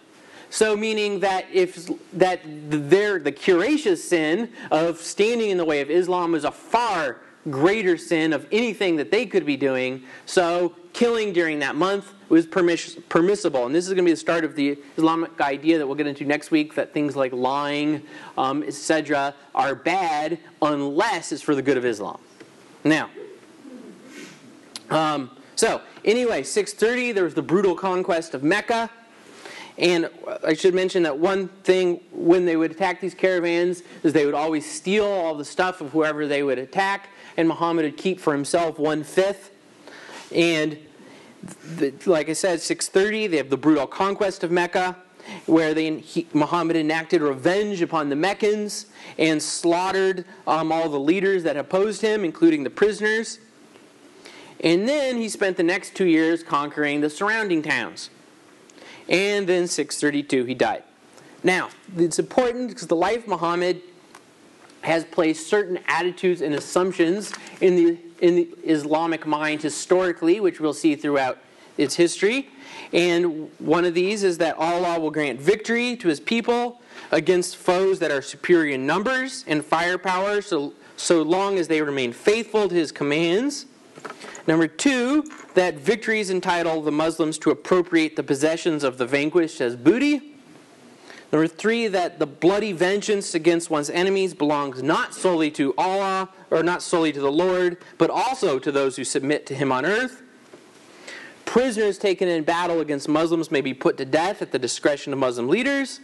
[0.49, 5.89] So meaning that if that their the Quraysh's sin of standing in the way of
[5.89, 10.03] Islam is a far greater sin of anything that they could be doing.
[10.25, 13.65] So killing during that month was permiss- permissible.
[13.65, 16.07] And this is going to be the start of the Islamic idea that we'll get
[16.07, 18.03] into next week that things like lying,
[18.37, 22.19] um, etc., are bad unless it's for the good of Islam.
[22.83, 23.09] Now,
[24.89, 28.89] um, so anyway, 630, there was the brutal conquest of Mecca.
[29.77, 30.09] And
[30.45, 34.35] I should mention that one thing when they would attack these caravans is they would
[34.35, 38.33] always steal all the stuff of whoever they would attack, and Muhammad would keep for
[38.33, 39.51] himself one fifth.
[40.33, 40.77] And
[41.75, 44.95] the, like I said, 630, they have the brutal conquest of Mecca,
[45.45, 51.43] where they, he, Muhammad enacted revenge upon the Meccans and slaughtered um, all the leaders
[51.43, 53.39] that opposed him, including the prisoners.
[54.63, 58.09] And then he spent the next two years conquering the surrounding towns.
[59.09, 60.83] And then 632, he died.
[61.43, 63.81] Now, it's important because the life of Muhammad
[64.81, 70.73] has placed certain attitudes and assumptions in the, in the Islamic mind historically, which we'll
[70.73, 71.39] see throughout
[71.77, 72.47] its history.
[72.93, 76.81] And one of these is that Allah will grant victory to his people
[77.11, 82.13] against foes that are superior in numbers and firepower, so, so long as they remain
[82.13, 83.65] faithful to his commands.
[84.47, 89.75] Number two, that victories entitle the Muslims to appropriate the possessions of the vanquished as
[89.75, 90.30] booty.
[91.31, 96.61] Number three, that the bloody vengeance against one's enemies belongs not solely to Allah, or
[96.61, 100.21] not solely to the Lord, but also to those who submit to Him on earth.
[101.45, 105.19] Prisoners taken in battle against Muslims may be put to death at the discretion of
[105.19, 106.01] Muslim leaders.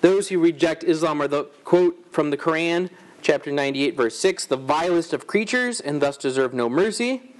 [0.00, 2.90] Those who reject Islam are the quote from the Quran,
[3.22, 7.34] chapter 98, verse 6, the vilest of creatures and thus deserve no mercy.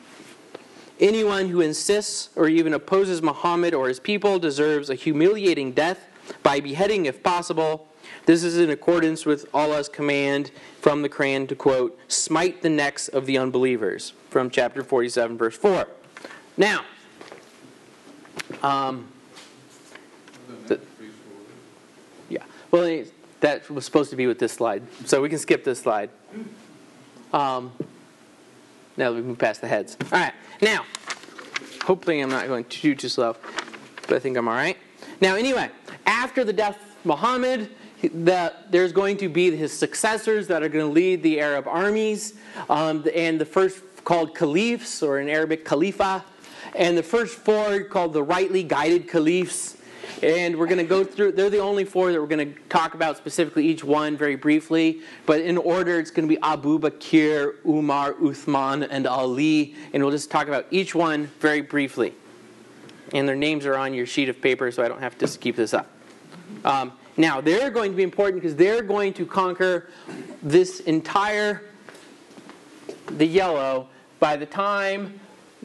[1.01, 6.07] Anyone who insists or even opposes Muhammad or his people deserves a humiliating death
[6.43, 7.87] by beheading if possible.
[8.27, 13.09] This is in accordance with Allah's command from the Quran to quote, smite the necks
[13.09, 15.89] of the unbelievers from chapter 47, verse 4.
[16.57, 16.85] Now,
[18.63, 19.07] um,
[20.67, 20.81] the,
[22.29, 23.05] yeah, well,
[23.41, 26.11] that was supposed to be with this slide, so we can skip this slide.
[27.33, 27.73] Um,
[28.99, 29.97] now we move past the heads.
[30.13, 30.35] All right.
[30.61, 30.85] Now,
[31.85, 33.37] hopefully I'm not going too too slow,
[34.09, 34.77] but I think I'm all right.
[35.21, 35.71] Now, anyway,
[36.05, 37.71] after the death of Muhammad,
[38.03, 42.35] the, there's going to be his successors that are going to lead the Arab armies,
[42.69, 46.25] um, and the first called caliphs, or in Arabic, khalifa,
[46.75, 49.77] and the first four called the rightly guided caliphs.
[50.23, 52.95] And we're going to go through, they're the only four that we're going to talk
[52.95, 55.01] about specifically, each one very briefly.
[55.27, 59.75] But in order, it's going to be Abu Bakr, Umar, Uthman, and Ali.
[59.93, 62.15] And we'll just talk about each one very briefly.
[63.15, 65.57] And their names are on your sheet of paper, so I don't have to keep
[65.57, 65.91] this up.
[66.65, 69.91] Um, now, they're going to be important because they're going to conquer
[70.43, 71.63] this entire,
[73.07, 73.89] the yellow,
[74.21, 75.21] by the time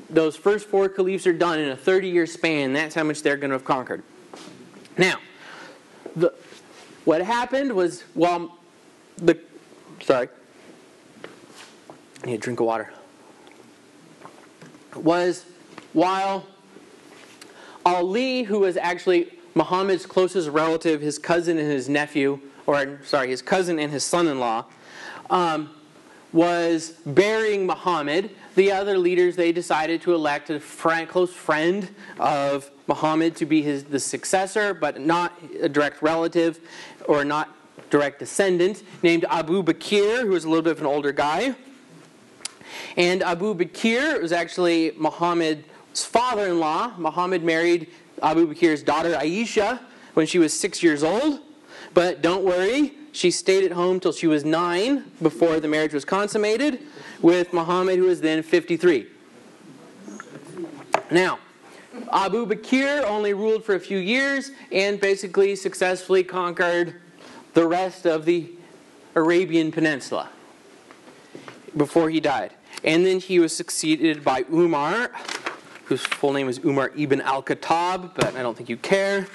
[0.10, 2.74] those first four caliphs are done in a 30 year span.
[2.74, 4.04] That's how much they're going to have conquered.
[4.98, 5.20] Now,
[6.16, 6.34] the,
[7.06, 8.58] what happened was while
[9.18, 9.40] the
[10.02, 10.30] sorry,
[12.24, 12.94] I need a drink of water.
[14.96, 15.46] Was
[15.94, 16.46] while
[17.86, 23.42] Ali, who was actually Muhammad's closest relative, his cousin and his nephew, or sorry, his
[23.42, 24.66] cousin and his son-in-law,
[25.30, 25.70] um,
[26.32, 28.32] was burying Muhammad.
[28.56, 31.90] The other leaders they decided to elect a friend, close friend
[32.20, 36.60] of Muhammad to be his the successor, but not a direct relative
[37.08, 37.50] or not
[37.90, 41.56] direct descendant, named Abu Bakr, who was a little bit of an older guy.
[42.96, 46.94] And Abu Bakr was actually Muhammad's father-in-law.
[46.98, 47.90] Muhammad married
[48.22, 49.80] Abu Bakr's daughter Aisha
[50.14, 51.40] when she was six years old.
[51.94, 56.04] But don't worry, she stayed at home till she was nine before the marriage was
[56.04, 56.80] consummated
[57.22, 59.08] with Muhammad, who was then 53.
[61.12, 61.40] Now,
[62.12, 66.96] Abu Bakr only ruled for a few years and basically successfully conquered
[67.54, 68.52] the rest of the
[69.16, 70.30] Arabian Peninsula
[71.78, 72.52] before he died.
[72.84, 75.12] And then he was succeeded by Umar,
[75.86, 79.28] whose full name is Umar ibn al Khattab, but I don't think you care.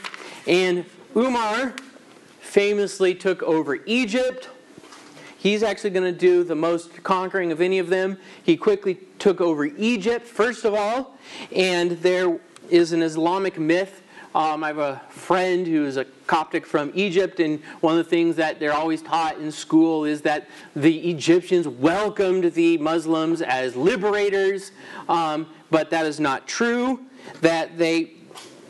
[0.49, 0.85] And
[1.17, 1.75] Umar
[2.49, 4.49] famously took over Egypt.
[5.37, 8.17] He's actually going to do the most conquering of any of them.
[8.43, 11.19] He quickly took over Egypt, first of all,
[11.55, 14.03] and there is an Islamic myth.
[14.35, 18.11] Um, I have a friend who is a Coptic from Egypt, and one of the
[18.11, 23.77] things that they're always taught in school is that the Egyptians welcomed the Muslims as
[23.77, 24.73] liberators,
[25.09, 27.01] um, but that is not true.
[27.43, 28.13] That they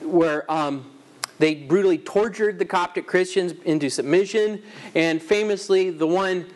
[0.03, 0.45] were.
[0.49, 0.91] Um,
[1.38, 4.62] they brutally tortured the Coptic Christians into submission,
[4.94, 6.46] and famously, the one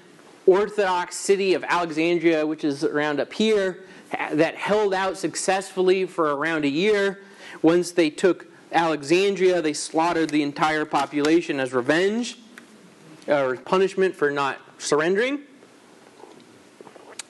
[0.46, 3.84] Orthodox city of Alexandria, which is around up here,
[4.32, 7.20] that held out successfully for around a year.
[7.62, 12.38] Once they took Alexandria, they slaughtered the entire population as revenge
[13.28, 15.40] or punishment for not surrendering.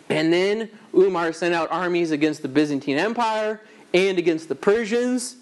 [0.08, 3.60] And then Umar sent out armies against the Byzantine Empire
[3.92, 5.36] and against the Persians.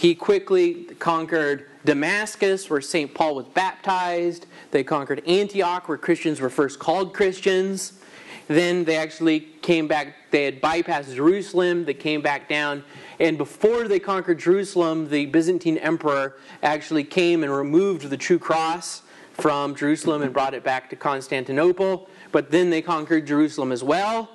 [0.00, 3.12] He quickly conquered Damascus, where St.
[3.12, 4.46] Paul was baptized.
[4.70, 8.00] They conquered Antioch, where Christians were first called Christians.
[8.48, 12.82] Then they actually came back, they had bypassed Jerusalem, they came back down.
[13.18, 19.02] And before they conquered Jerusalem, the Byzantine emperor actually came and removed the true cross
[19.34, 22.08] from Jerusalem and brought it back to Constantinople.
[22.32, 24.30] But then they conquered Jerusalem as well.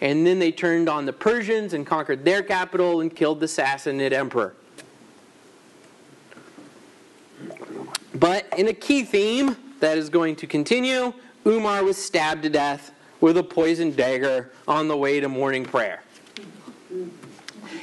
[0.00, 4.12] And then they turned on the Persians and conquered their capital and killed the Sassanid
[4.12, 4.54] emperor.
[8.20, 11.14] But in a key theme that is going to continue,
[11.46, 16.02] Umar was stabbed to death with a poisoned dagger on the way to morning prayer.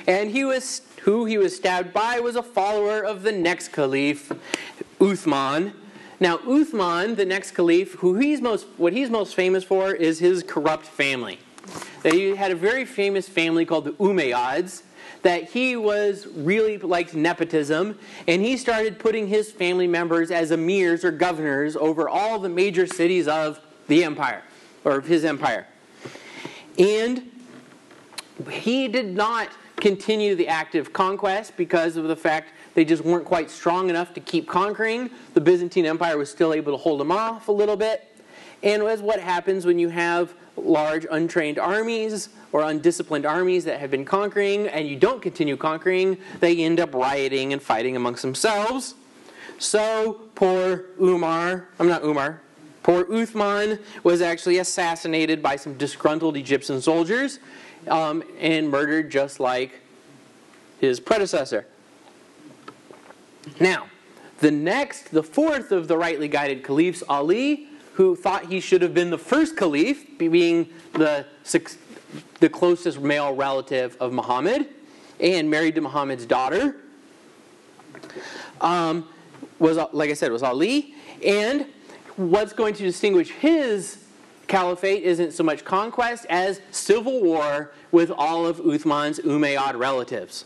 [0.07, 4.31] And he was who he was stabbed by was a follower of the next caliph,
[4.99, 5.73] Uthman.
[6.19, 10.43] Now, Uthman, the next caliph, who he's most what he's most famous for is his
[10.43, 11.39] corrupt family.
[12.03, 14.83] He had a very famous family called the Umayyads,
[15.23, 21.03] that he was really liked nepotism, and he started putting his family members as emirs
[21.03, 24.43] or governors over all the major cities of the empire,
[24.83, 25.67] or of his empire.
[26.77, 27.31] And
[28.49, 33.49] he did not continue the active conquest because of the fact they just weren't quite
[33.49, 35.09] strong enough to keep conquering.
[35.33, 38.03] The Byzantine Empire was still able to hold them off a little bit.
[38.63, 43.91] And was what happens when you have large untrained armies or undisciplined armies that have
[43.91, 48.95] been conquering and you don't continue conquering, they end up rioting and fighting amongst themselves.
[49.59, 52.41] So poor Umar, I'm not Umar,
[52.83, 57.39] poor Uthman was actually assassinated by some disgruntled Egyptian soldiers
[57.87, 59.81] um, and murdered just like
[60.79, 61.65] his predecessor.
[63.59, 63.87] Now,
[64.39, 67.66] the next, the fourth of the rightly guided caliphs, Ali,
[67.97, 71.25] who thought he should have been the first caliph, being the,
[72.39, 74.69] the closest male relative of Muhammad
[75.19, 76.75] and married to Muhammad's daughter,
[78.61, 79.09] um,
[79.57, 80.93] was, like I said, was Ali.
[81.25, 81.65] And
[82.17, 84.05] what's going to distinguish his
[84.45, 90.45] caliphate isn't so much conquest as civil war with all of Uthman's Umayyad relatives.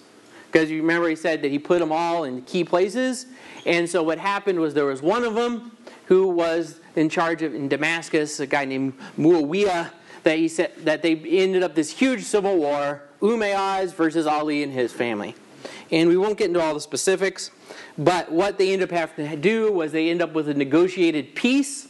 [0.49, 3.25] Because you remember he said that he put them all in key places.
[3.65, 7.53] And so what happened was there was one of them who was in charge of
[7.53, 9.91] in Damascus, a guy named Muawiyah,
[10.23, 14.73] that he said that they ended up this huge civil war, Umayyads versus Ali and
[14.73, 15.35] his family.
[15.91, 17.51] And we won't get into all the specifics,
[17.97, 21.35] but what they ended up having to do was they end up with a negotiated
[21.35, 21.87] peace.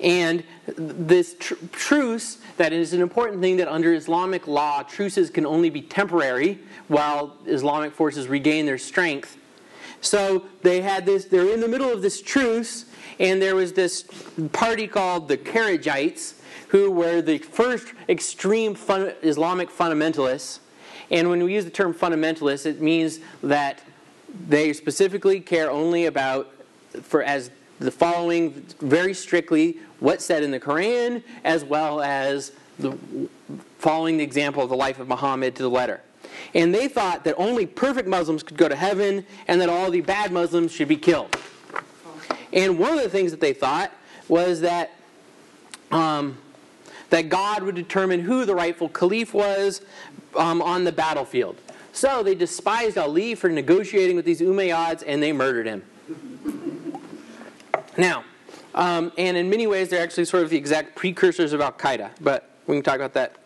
[0.00, 5.46] And this tr- truce, that is an important thing that under Islamic law, truces can
[5.46, 9.36] only be temporary while Islamic forces regain their strength.
[10.02, 12.84] So they had this, they're in the middle of this truce,
[13.18, 14.04] and there was this
[14.52, 16.34] party called the Kharijites,
[16.68, 20.58] who were the first extreme fun, Islamic fundamentalists.
[21.10, 23.80] And when we use the term fundamentalist, it means that
[24.48, 26.52] they specifically care only about,
[27.02, 32.96] for as the following very strictly what's said in the Quran, as well as the,
[33.78, 36.00] following the example of the life of Muhammad to the letter.
[36.54, 40.00] And they thought that only perfect Muslims could go to heaven and that all the
[40.00, 41.36] bad Muslims should be killed.
[42.52, 43.90] And one of the things that they thought
[44.28, 44.92] was that
[45.90, 46.38] um,
[47.10, 49.82] that God would determine who the rightful caliph was
[50.34, 51.56] um, on the battlefield.
[51.92, 55.82] So they despised Ali for negotiating with these Umayyads and they murdered him.
[57.98, 58.24] Now,
[58.74, 62.10] um, and in many ways, they're actually sort of the exact precursors of Al Qaeda,
[62.22, 63.36] but we can talk about that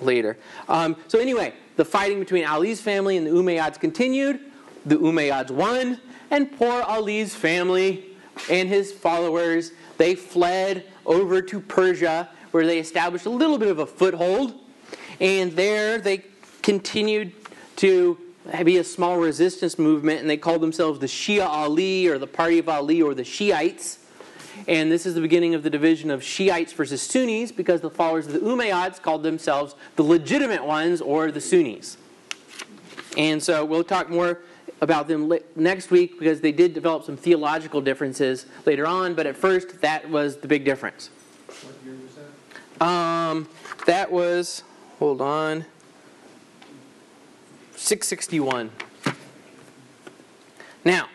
[0.00, 0.36] later.
[0.68, 4.40] Um, so, anyway, the fighting between Ali's family and the Umayyads continued.
[4.84, 8.04] The Umayyads won, and poor Ali's family
[8.50, 13.78] and his followers, they fled over to Persia, where they established a little bit of
[13.78, 14.54] a foothold.
[15.20, 16.24] And there they
[16.62, 17.32] continued
[17.76, 18.18] to
[18.64, 22.58] be a small resistance movement, and they called themselves the Shia Ali, or the Party
[22.58, 23.98] of Ali, or the Shiites.
[24.68, 28.26] And this is the beginning of the division of Shiites versus Sunnis, because the followers
[28.26, 31.96] of the Umayyads called themselves the legitimate ones, or the Sunnis.
[33.16, 34.40] And so we'll talk more
[34.80, 39.36] about them next week because they did develop some theological differences later on, but at
[39.36, 41.10] first that was the big difference.
[41.46, 42.14] What year was
[42.78, 42.86] that?
[42.86, 43.48] Um,
[43.86, 44.64] that was,
[44.98, 45.64] hold on,
[47.74, 48.70] 661.
[50.84, 51.08] Now,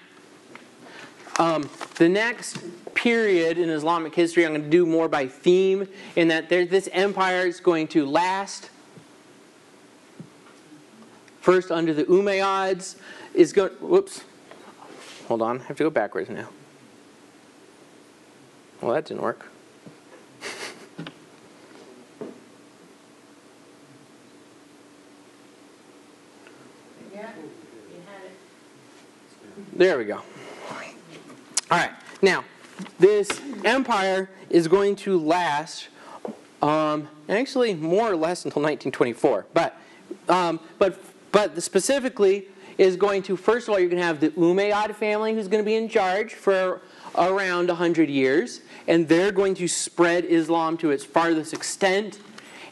[1.38, 2.58] um, the next
[3.02, 4.46] period in Islamic history.
[4.46, 8.06] I'm going to do more by theme, in that there, this empire is going to
[8.06, 8.70] last.
[11.40, 12.98] First, under the Umayyads,
[13.34, 13.72] is going.
[13.80, 14.24] Whoops.
[15.28, 15.62] Hold on.
[15.62, 16.48] I have to go backwards now.
[18.82, 19.48] Well, that didn't work.
[29.74, 30.18] There we go.
[31.72, 31.92] All right.
[32.22, 32.44] Now,
[33.00, 33.30] this
[33.64, 35.90] empire is going to last
[36.62, 39.48] um, actually more or less until 1924.
[39.54, 39.78] But,
[40.30, 41.00] um, but,
[41.32, 42.46] but specifically
[42.78, 45.64] is going to, first of all, you're going to have the Umayyad family who's going
[45.64, 46.82] to be in charge for
[47.16, 48.62] around 100 years.
[48.88, 52.20] And they're going to spread Islam to its farthest extent.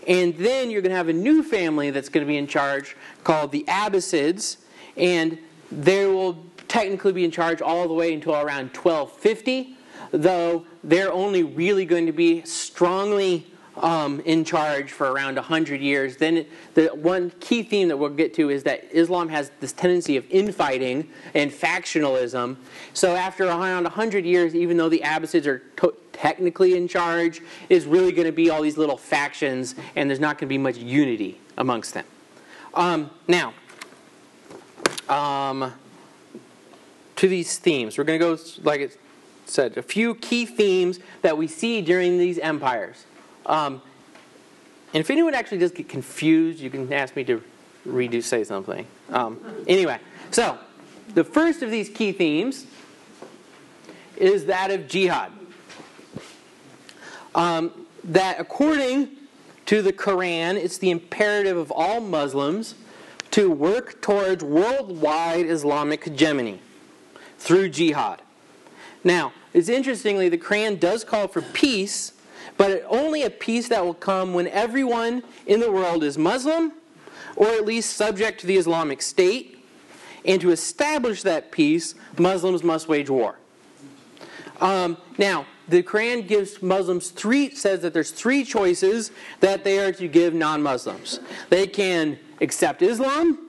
[0.08, 2.96] And then you're going to have a new family that's going to be in charge
[3.24, 4.58] called the Abbasids.
[4.98, 5.38] And
[5.72, 9.76] they will technically be in charge all the way until around 1250,
[10.12, 13.46] though they're only really going to be strongly
[13.78, 16.18] um, in charge for around 100 years.
[16.18, 20.18] Then the one key theme that we'll get to is that Islam has this tendency
[20.18, 22.58] of infighting and factionalism.
[22.94, 27.86] So after around 100 years, even though the Abbasids are to- technically in charge, is
[27.86, 30.78] really going to be all these little factions, and there's not going to be much
[30.78, 32.06] unity amongst them.
[32.74, 33.54] Um, now,
[35.08, 35.74] um,
[37.16, 37.98] to these themes.
[37.98, 38.98] We're going to go, like
[39.50, 43.06] said, a few key themes that we see during these empires.
[43.46, 43.82] Um,
[44.94, 47.44] and if anyone actually does get confused, you can ask me to
[47.88, 48.86] redo say something.
[49.10, 50.00] Um, anyway,
[50.32, 50.58] so
[51.14, 52.66] the first of these key themes
[54.18, 55.32] is that of jihad.
[57.36, 57.72] Um,
[58.04, 59.10] that according
[59.68, 62.76] to the Quran, it's the imperative of all Muslims
[63.32, 66.60] to work towards worldwide Islamic hegemony
[67.38, 68.22] through jihad.
[69.04, 72.14] Now, it's interestingly, the Quran does call for peace,
[72.58, 76.74] but only a peace that will come when everyone in the world is Muslim,
[77.36, 79.64] or at least subject to the Islamic State.
[80.26, 83.38] And to establish that peace, Muslims must wage war.
[84.60, 89.94] Um, now, the Quran gives Muslims three, says that there's three choices that they are
[89.94, 91.20] to give non Muslims.
[91.50, 93.49] They can accept Islam,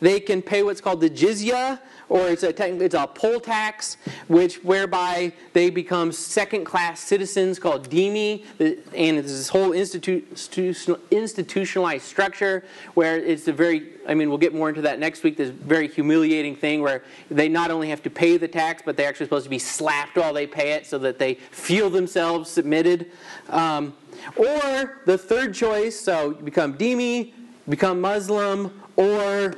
[0.00, 3.96] they can pay what's called the jizya, or it's a it's a poll tax,
[4.28, 12.64] which whereby they become second-class citizens called dhimmi, and it's this whole institutionalized structure
[12.94, 15.36] where it's a very I mean, we'll get more into that next week.
[15.36, 19.08] This very humiliating thing where they not only have to pay the tax, but they're
[19.08, 23.10] actually supposed to be slapped while they pay it so that they feel themselves submitted.
[23.48, 23.94] Um,
[24.36, 27.32] or the third choice, so become dhimmi,
[27.68, 29.54] become Muslim, or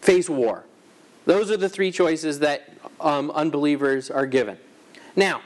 [0.00, 0.64] face war.
[1.26, 4.58] Those are the three choices that um, unbelievers are given.
[5.16, 5.42] Now,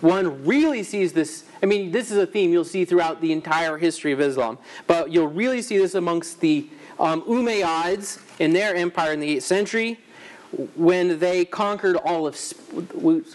[0.00, 1.44] one really sees this.
[1.62, 5.10] I mean, this is a theme you'll see throughout the entire history of Islam, but
[5.10, 9.98] you'll really see this amongst the um, Umayyads in their empire in the 8th century
[10.74, 12.38] when they conquered all of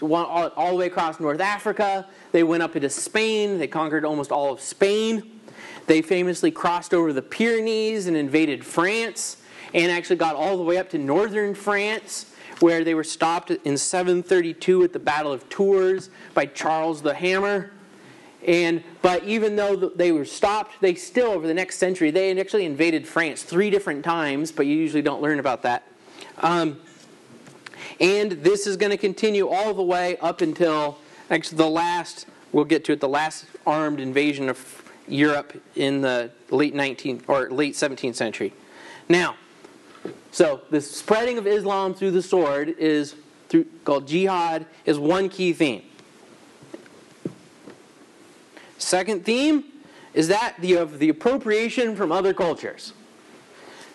[0.00, 2.06] all the way across North Africa.
[2.32, 3.58] They went up into Spain.
[3.58, 5.40] They conquered almost all of Spain.
[5.86, 9.36] They famously crossed over the Pyrenees and invaded France
[9.74, 12.26] and actually got all the way up to northern France,
[12.60, 17.70] where they were stopped in 732 at the Battle of Tours by Charles the Hammer.
[18.46, 22.64] And but even though they were stopped, they still over the next century they actually
[22.64, 24.50] invaded France three different times.
[24.50, 25.84] But you usually don't learn about that.
[26.38, 26.80] Um,
[28.00, 30.98] and this is going to continue all the way up until
[31.30, 32.26] actually the last.
[32.52, 33.00] We'll get to it.
[33.00, 38.52] The last armed invasion of Europe in the late 19th or late 17th century.
[39.08, 39.36] Now,
[40.32, 43.14] so the spreading of Islam through the sword is
[43.48, 45.82] through, called jihad is one key theme.
[48.78, 49.64] Second theme
[50.14, 52.94] is that the, of the appropriation from other cultures.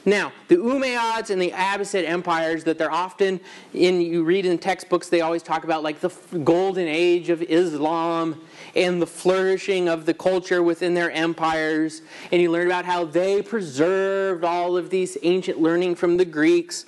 [0.07, 3.41] Now, the Umayyads and the Abbasid empires that they're often
[3.73, 6.09] in, you read in textbooks, they always talk about like the
[6.45, 8.41] golden age of Islam
[8.73, 12.03] and the flourishing of the culture within their empires.
[12.31, 16.85] And you learn about how they preserved all of these ancient learning from the Greeks.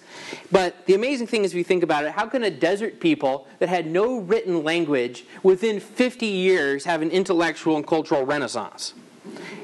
[0.50, 3.48] But the amazing thing is, if you think about it, how can a desert people
[3.60, 8.94] that had no written language within 50 years have an intellectual and cultural renaissance?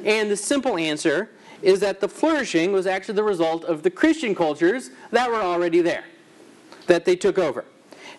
[0.04, 1.30] And the simple answer
[1.66, 5.82] is that the flourishing was actually the result of the Christian cultures that were already
[5.82, 6.04] there,
[6.86, 7.66] that they took over.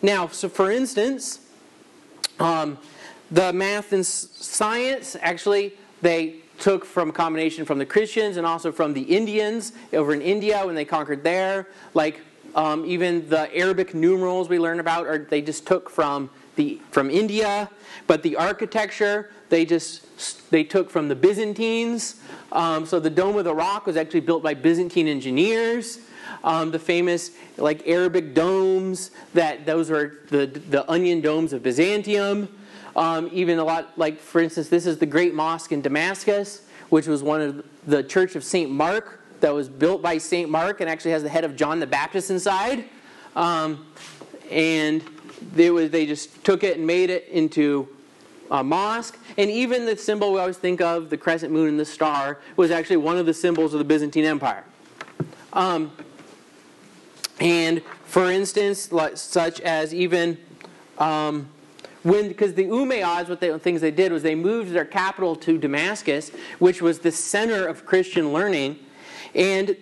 [0.03, 1.41] Now, so for instance,
[2.41, 2.77] um,
[3.31, 8.93] the math and science actually they took from combination from the Christians and also from
[8.93, 11.69] the Indians over in India when they conquered there.
[11.95, 12.21] Like
[12.57, 17.11] um, even the Arabic numerals we learn about, or they just took from the from
[17.11, 17.71] India,
[18.07, 22.17] but the architecture they just they took from the Byzantines.
[22.53, 26.01] Um, so the Dome of the Rock was actually built by Byzantine engineers.
[26.43, 32.49] Um, the famous like Arabic domes that those are the the onion domes of Byzantium.
[32.97, 37.07] Um, even a lot like for instance, this is the Great Mosque in Damascus, which
[37.07, 40.89] was one of the Church of Saint Mark that was built by Saint Mark and
[40.89, 42.85] actually has the head of John the Baptist inside.
[43.35, 43.87] Um,
[44.51, 45.03] and
[45.55, 47.89] they, was, they just took it and made it into
[48.51, 49.19] a mosque.
[49.37, 52.71] And even the symbol we always think of, the crescent moon and the star, was
[52.71, 54.65] actually one of the symbols of the Byzantine Empire.
[55.53, 55.93] Um,
[57.41, 60.39] and for instance, like, such as even
[60.99, 61.49] um,
[62.03, 65.59] when, because the Umayyads, what the things they did was they moved their capital to
[65.59, 68.79] Damascus, which was the center of Christian learning.
[69.35, 69.77] And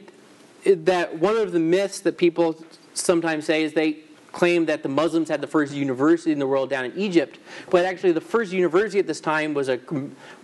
[0.64, 3.98] that one of the myths that people sometimes say is they
[4.34, 7.38] claim that the Muslims had the first university in the world down in Egypt,
[7.70, 9.78] but actually the first university at this time was a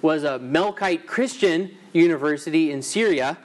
[0.00, 3.36] was a Melkite Christian university in Syria,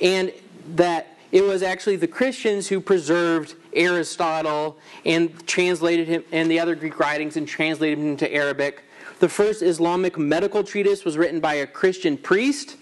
[0.00, 0.32] and
[0.74, 6.74] that it was actually the Christians who preserved Aristotle and translated him and the other
[6.74, 8.82] Greek writings and translated him into Arabic.
[9.20, 12.76] The first Islamic medical treatise was written by a Christian priest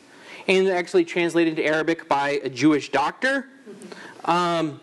[0.46, 3.48] and actually translated to Arabic by a Jewish doctor.
[4.24, 4.80] Um,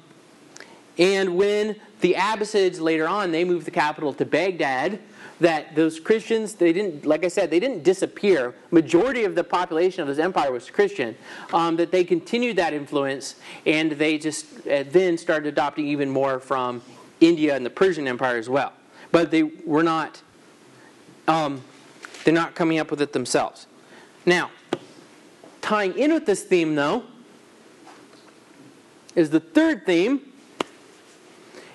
[1.01, 4.99] and when the Abbasids later on, they moved the capital to Baghdad,
[5.39, 8.53] that those Christians, they didn't, like I said, they didn't disappear.
[8.69, 11.15] Majority of the population of this empire was Christian.
[11.51, 13.35] Um, that they continued that influence,
[13.65, 16.83] and they just uh, then started adopting even more from
[17.19, 18.71] India and the Persian Empire as well.
[19.11, 20.21] But they were not,
[21.27, 21.63] um,
[22.23, 23.65] they're not coming up with it themselves.
[24.27, 24.51] Now,
[25.61, 27.03] tying in with this theme, though,
[29.15, 30.30] is the third theme,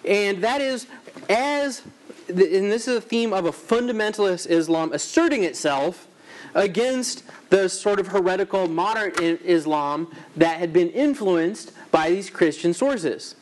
[0.06, 0.86] and that is
[1.28, 1.82] as,
[2.28, 6.06] and this is a theme of a fundamentalist Islam asserting itself
[6.54, 13.36] against the sort of heretical modern Islam that had been influenced by these Christian sources.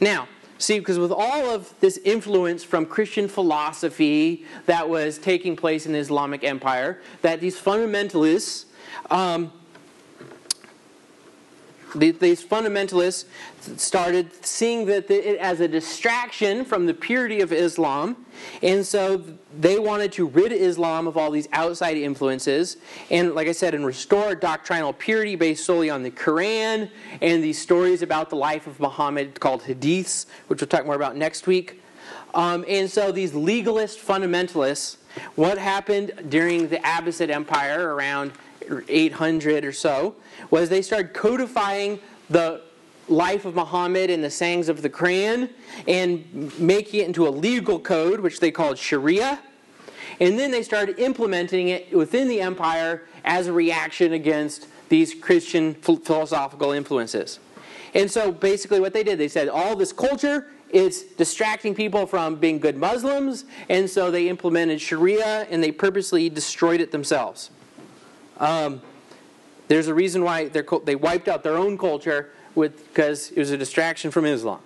[0.00, 5.86] Now, see, because with all of this influence from Christian philosophy that was taking place
[5.86, 8.64] in the Islamic Empire, that these fundamentalists
[9.10, 9.52] um,
[11.94, 13.24] these fundamentalists
[13.76, 18.26] started seeing that it as a distraction from the purity of Islam,
[18.62, 19.22] and so
[19.58, 22.76] they wanted to rid Islam of all these outside influences,
[23.10, 26.90] and like I said, and restore doctrinal purity based solely on the Quran
[27.22, 31.16] and these stories about the life of Muhammad called hadiths, which we'll talk more about
[31.16, 31.80] next week.
[32.34, 34.96] Um, and so these legalist fundamentalists,
[35.36, 38.32] what happened during the Abbasid Empire around
[38.88, 40.16] 800 or so,
[40.50, 42.00] was they started codifying
[42.30, 42.62] the
[43.08, 45.50] life of Muhammad and the sayings of the Quran
[45.86, 49.40] and making it into a legal code, which they called Sharia.
[50.20, 55.74] And then they started implementing it within the empire as a reaction against these Christian
[55.74, 57.40] philosophical influences.
[57.94, 62.36] And so basically, what they did, they said all this culture is distracting people from
[62.36, 67.50] being good Muslims, and so they implemented Sharia and they purposely destroyed it themselves.
[68.38, 68.82] Um,
[69.68, 74.10] there's a reason why they wiped out their own culture because it was a distraction
[74.10, 74.60] from Islam.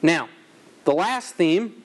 [0.00, 0.28] Now,
[0.84, 1.82] the last theme,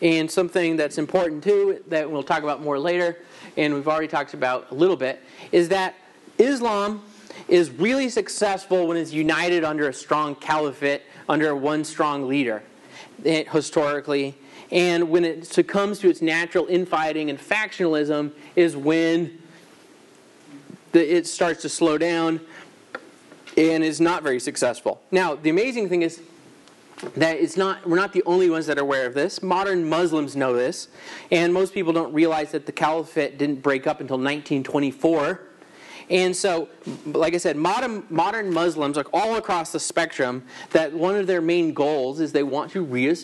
[0.00, 3.18] and something that's important too, that we'll talk about more later,
[3.56, 5.22] and we've already talked about a little bit,
[5.52, 5.94] is that
[6.38, 7.02] Islam
[7.48, 12.62] is really successful when it's united under a strong caliphate, under one strong leader,
[13.24, 14.36] it, historically.
[14.70, 19.42] And when it succumbs to its natural infighting and factionalism, is when
[20.92, 22.40] the, it starts to slow down
[23.56, 25.00] and is not very successful.
[25.10, 26.20] Now, the amazing thing is
[27.16, 29.42] that it's not we're not the only ones that are aware of this.
[29.42, 30.88] Modern Muslims know this,
[31.30, 35.47] and most people don't realize that the caliphate didn't break up until 1924.
[36.10, 36.68] And so,
[37.06, 41.40] like I said, modern, modern Muslims, like all across the spectrum, that one of their
[41.40, 43.16] main goals is they want to re-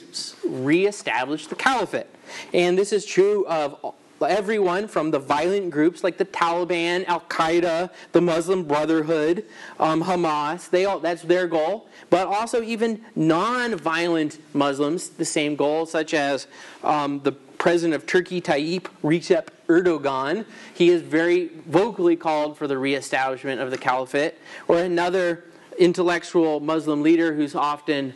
[0.44, 2.06] reestablish the caliphate.
[2.52, 7.90] And this is true of everyone from the violent groups like the Taliban, Al Qaeda,
[8.12, 9.44] the Muslim Brotherhood,
[9.78, 10.70] um, Hamas.
[10.70, 11.88] They all that's their goal.
[12.10, 16.46] But also even non-violent Muslims, the same goal, such as
[16.82, 17.32] um, the
[17.64, 20.44] president of Turkey, Tayyip Recep Erdogan.
[20.74, 24.34] He is very vocally called for the reestablishment of the caliphate.
[24.68, 25.44] Or another
[25.78, 28.12] intellectual Muslim leader who's often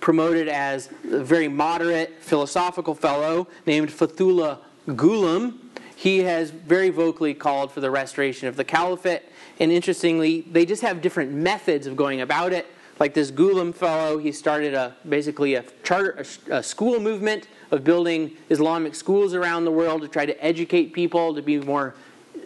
[0.00, 4.58] promoted as a very moderate philosophical fellow named Fethullah
[4.88, 5.58] Gulen,
[5.94, 9.22] he has very vocally called for the restoration of the caliphate.
[9.60, 12.66] And interestingly, they just have different methods of going about it.
[13.02, 17.82] Like this Gulam fellow, he started a basically a charter, a, a school movement of
[17.82, 21.96] building Islamic schools around the world to try to educate people to be more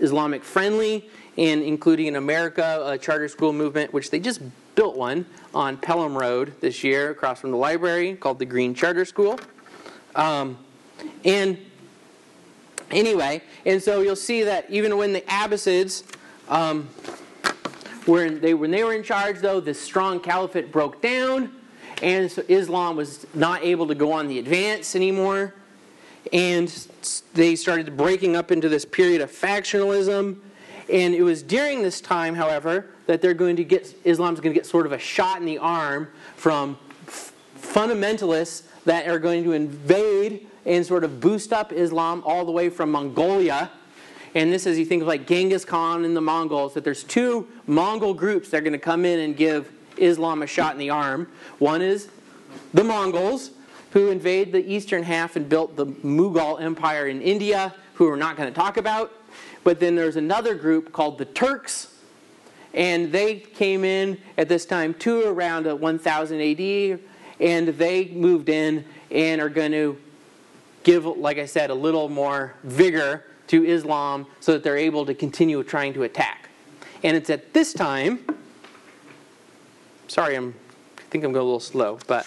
[0.00, 4.40] Islamic friendly, and including in America a charter school movement, which they just
[4.76, 9.04] built one on Pelham Road this year across from the library called the Green Charter
[9.04, 9.38] School.
[10.14, 10.56] Um,
[11.26, 11.58] and
[12.90, 16.02] anyway, and so you'll see that even when the Abbasids
[16.48, 16.88] um,
[18.06, 21.52] were in, they, when they were in charge, though, this strong caliphate broke down,
[22.02, 25.54] and so Islam was not able to go on the advance anymore.
[26.32, 26.68] And
[27.34, 30.38] they started breaking up into this period of factionalism.
[30.92, 34.58] And it was during this time, however, that they're going to get Islam's going to
[34.58, 36.76] get sort of a shot in the arm from
[37.58, 42.68] fundamentalists that are going to invade and sort of boost up Islam all the way
[42.68, 43.70] from Mongolia.
[44.36, 47.48] And this is, you think of like Genghis Khan and the Mongols, that there's two
[47.66, 50.90] Mongol groups that are going to come in and give Islam a shot in the
[50.90, 51.26] arm.
[51.58, 52.10] One is
[52.74, 53.52] the Mongols,
[53.92, 58.36] who invade the eastern half and built the Mughal Empire in India, who we're not
[58.36, 59.10] going to talk about.
[59.64, 61.94] But then there's another group called the Turks,
[62.74, 67.00] and they came in at this time to around uh, 1000 AD,
[67.40, 69.96] and they moved in and are going to
[70.82, 75.14] give, like I said, a little more vigor to Islam so that they're able to
[75.14, 76.48] continue trying to attack.
[77.02, 78.20] And it's at this time,
[80.08, 80.54] sorry, I'm,
[80.98, 82.24] I think I'm going a little slow, but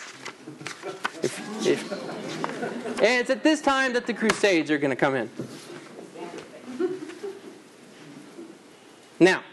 [1.24, 1.92] if, if,
[3.02, 5.30] and it's at this time that the Crusades are going to come in.
[9.20, 9.44] Now,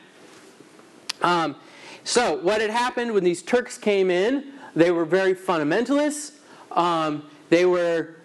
[1.23, 1.57] um,
[2.05, 6.35] so what had happened when these Turks came in, they were very fundamentalists.
[6.71, 8.17] Um, they were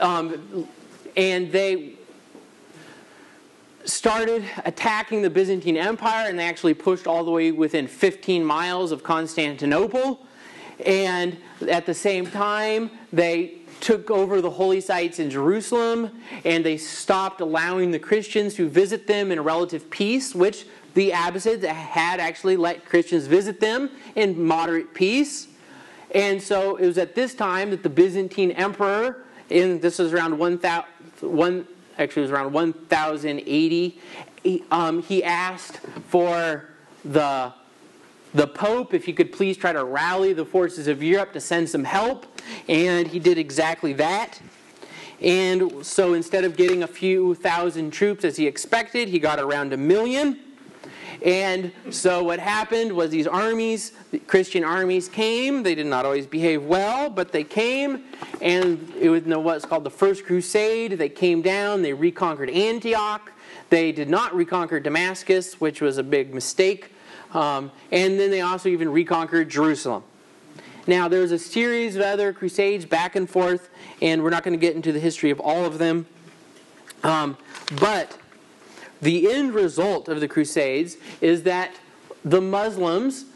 [0.00, 0.68] um,
[1.16, 1.93] and they
[3.84, 8.92] started attacking the Byzantine Empire, and they actually pushed all the way within 15 miles
[8.92, 10.26] of Constantinople.
[10.84, 11.36] And
[11.68, 16.10] at the same time, they took over the holy sites in Jerusalem,
[16.44, 21.64] and they stopped allowing the Christians to visit them in relative peace, which the Abbasids
[21.64, 25.48] had actually let Christians visit them in moderate peace.
[26.14, 30.38] And so it was at this time that the Byzantine emperor in this was around
[30.38, 30.84] 1000
[31.20, 31.66] one,
[31.98, 34.00] actually it was around 1080
[34.42, 35.78] he, um, he asked
[36.08, 36.68] for
[37.04, 37.52] the
[38.34, 41.68] the pope if he could please try to rally the forces of europe to send
[41.68, 42.26] some help
[42.68, 44.40] and he did exactly that.
[45.20, 49.72] And so instead of getting a few thousand troops as he expected he got around
[49.72, 50.38] a million
[51.22, 55.62] and so what happened was these armies, the Christian armies came.
[55.62, 58.04] They did not always behave well, but they came,
[58.40, 60.92] and it was what's called the First Crusade.
[60.92, 63.32] They came down, they reconquered Antioch.
[63.70, 66.92] They did not reconquer Damascus, which was a big mistake.
[67.32, 70.04] Um, and then they also even reconquered Jerusalem.
[70.86, 73.70] Now, there's a series of other crusades back and forth,
[74.02, 76.06] and we're not going to get into the history of all of them.
[77.02, 77.36] Um,
[77.80, 78.18] but
[79.02, 81.72] the end result of the Crusades is that
[82.24, 83.26] the Muslims,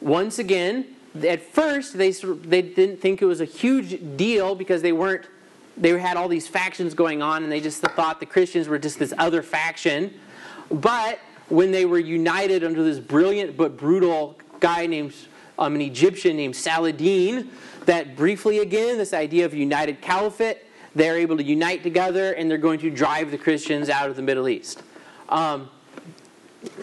[0.00, 0.86] once again,
[1.24, 5.26] at first they they didn't think it was a huge deal because they weren't
[5.76, 8.98] they had all these factions going on and they just thought the Christians were just
[8.98, 10.14] this other faction.
[10.70, 15.14] But when they were united under this brilliant but brutal guy named
[15.58, 17.50] um, an Egyptian named Saladin,
[17.84, 20.58] that briefly again this idea of a united caliphate,
[20.94, 24.22] they're able to unite together and they're going to drive the Christians out of the
[24.22, 24.82] Middle East.
[25.28, 25.70] Um,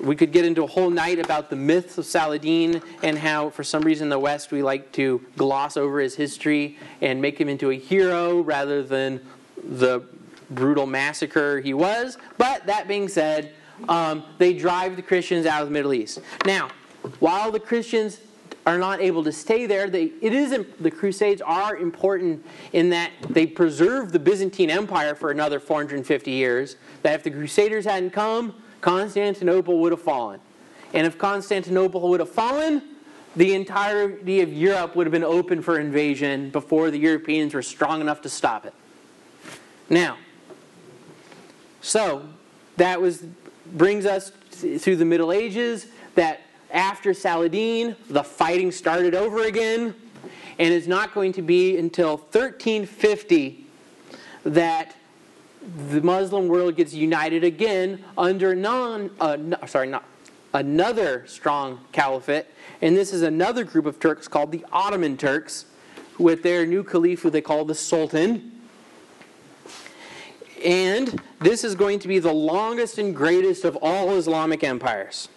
[0.01, 3.63] we could get into a whole night about the myths of Saladin and how, for
[3.63, 7.49] some reason, in the West we like to gloss over his history and make him
[7.49, 9.21] into a hero rather than
[9.63, 10.01] the
[10.49, 12.17] brutal massacre he was.
[12.37, 13.53] But that being said,
[13.89, 16.19] um, they drive the Christians out of the Middle East.
[16.45, 16.69] Now,
[17.19, 18.19] while the Christians
[18.65, 23.11] are not able to stay there, they, it is the Crusades are important in that
[23.29, 28.55] they preserve the Byzantine Empire for another 450 years that if the Crusaders hadn't come,
[28.81, 30.39] Constantinople would have fallen.
[30.93, 32.81] And if Constantinople would have fallen,
[33.35, 37.99] the entirety of Europe would have been open for invasion before the Europeans were strong
[37.99, 38.73] enough to stop it.
[39.89, 40.17] Now,
[41.81, 42.27] so
[42.77, 43.25] that was
[43.65, 45.87] brings us through the Middle Ages.
[46.15, 46.41] That
[46.73, 49.95] after Saladin, the fighting started over again,
[50.59, 53.65] and it's not going to be until 1350
[54.43, 54.95] that
[55.89, 60.03] the Muslim world gets united again under non, uh, no, sorry, not
[60.53, 62.47] another strong caliphate,
[62.81, 65.65] and this is another group of Turks called the Ottoman Turks,
[66.17, 68.51] with their new caliph who they call the Sultan.
[70.63, 75.27] And this is going to be the longest and greatest of all Islamic empires.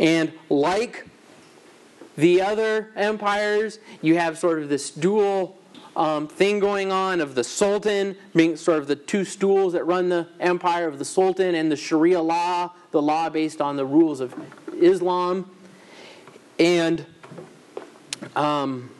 [0.00, 1.06] And like
[2.16, 5.58] the other empires, you have sort of this dual
[5.94, 10.08] um, thing going on of the Sultan being sort of the two stools that run
[10.08, 14.20] the empire of the Sultan and the Sharia law, the law based on the rules
[14.20, 14.34] of
[14.80, 15.50] Islam.
[16.58, 17.04] And
[18.36, 18.90] um,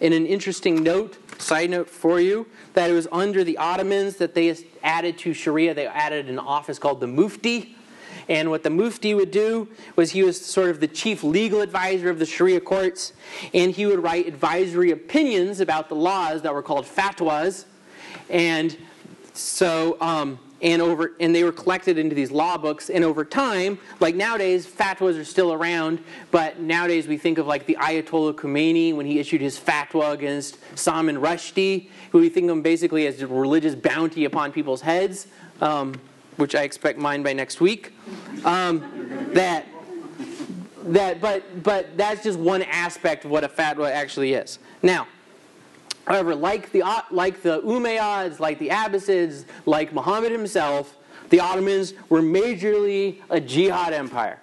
[0.00, 4.34] in an interesting note, side note for you, that it was under the Ottomans that
[4.34, 7.76] they added to Sharia, they added an office called the Mufti.
[8.28, 12.10] And what the Mufti would do was he was sort of the chief legal advisor
[12.10, 13.12] of the Sharia courts,
[13.52, 17.64] and he would write advisory opinions about the laws that were called fatwas.
[18.30, 18.76] And
[19.34, 23.78] so, um, and over and they were collected into these law books and over time
[24.00, 28.94] like nowadays fatwas are still around but nowadays we think of like the ayatollah khomeini
[28.94, 33.26] when he issued his fatwa against salman rushdie who we think of basically as a
[33.26, 35.26] religious bounty upon people's heads
[35.60, 35.94] um,
[36.36, 37.92] which i expect mine by next week
[38.44, 39.66] um, that
[40.84, 45.06] that but but that's just one aspect of what a fatwa actually is now
[46.06, 50.96] However, like the, like the Umayyads, like the Abbasids, like Muhammad himself,
[51.30, 54.40] the Ottomans were majorly a jihad empire.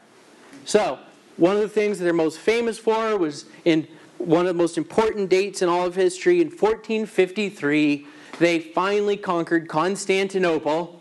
[0.65, 0.99] So,
[1.37, 3.87] one of the things that they're most famous for was in
[4.17, 8.05] one of the most important dates in all of history, in 1453,
[8.39, 11.00] they finally conquered Constantinople,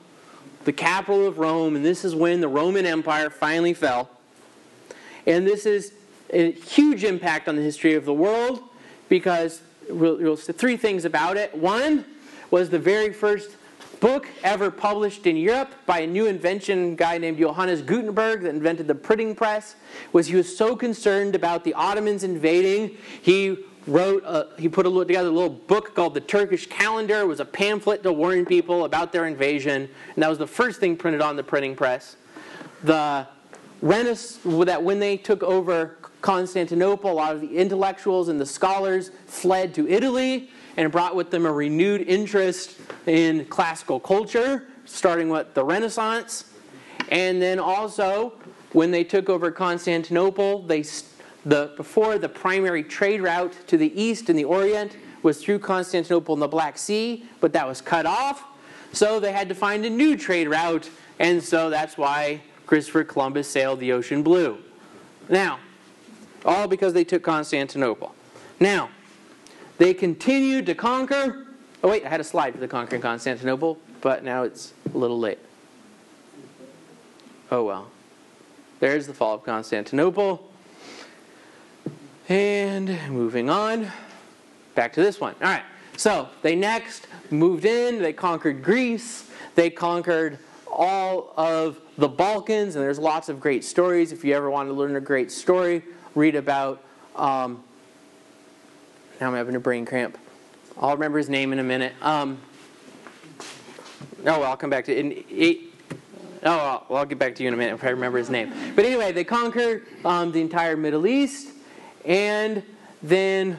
[0.70, 4.08] the capital of Rome, and this is when the Roman Empire finally fell.
[5.26, 5.92] And this is
[6.32, 8.62] a huge impact on the history of the world
[9.08, 11.52] because three things about it.
[11.58, 12.04] One
[12.52, 13.50] was the very first
[13.98, 18.86] book ever published in Europe by a new invention guy named Johannes Gutenberg that invented
[18.86, 19.74] the printing press
[20.12, 23.58] was he was so concerned about the Ottomans invading he
[23.91, 27.20] wrote a, he put a, together a little book called the Turkish Calendar.
[27.20, 29.88] It was a pamphlet to warn people about their invasion.
[30.14, 32.16] And that was the first thing printed on the printing press.
[32.84, 33.26] The
[33.82, 39.11] Renaissance that when they took over Constantinople, a lot of the intellectuals and the scholars
[39.26, 45.55] fled to Italy and brought with them a renewed interest in classical culture, starting with
[45.55, 46.45] the Renaissance.
[47.11, 48.34] And then also,
[48.72, 50.84] when they took over Constantinople, they,
[51.45, 56.34] the, before the primary trade route to the east and the Orient was through Constantinople
[56.34, 58.45] and the Black Sea, but that was cut off.
[58.93, 63.49] So they had to find a new trade route, and so that's why Christopher Columbus
[63.49, 64.59] sailed the ocean blue.
[65.28, 65.61] Now,
[66.45, 68.14] all because they took Constantinople.
[68.59, 68.91] Now,
[69.78, 71.47] they continued to conquer.
[71.82, 75.18] Oh, wait, I had a slide for the conquering Constantinople, but now it's a little
[75.18, 75.38] late.
[77.51, 77.91] Oh, well.
[78.80, 80.49] There's the fall of Constantinople.
[82.31, 83.91] And moving on,
[84.76, 85.35] back to this one.
[85.43, 85.64] All right,
[85.97, 90.39] so they next moved in, they conquered Greece, they conquered
[90.70, 94.12] all of the Balkans, and there's lots of great stories.
[94.12, 95.83] If you ever want to learn a great story,
[96.14, 96.85] read about.
[97.16, 97.64] Um,
[99.20, 100.16] now I'm having a brain cramp.
[100.81, 101.95] I'll remember his name in a minute.
[102.01, 102.39] Um,
[103.41, 103.45] oh,
[104.24, 105.26] well, I'll come back to it.
[105.28, 105.59] it
[106.45, 108.53] oh, well, I'll get back to you in a minute if I remember his name.
[108.76, 111.55] But anyway, they conquer um, the entire Middle East,
[112.05, 112.62] and
[113.03, 113.59] then,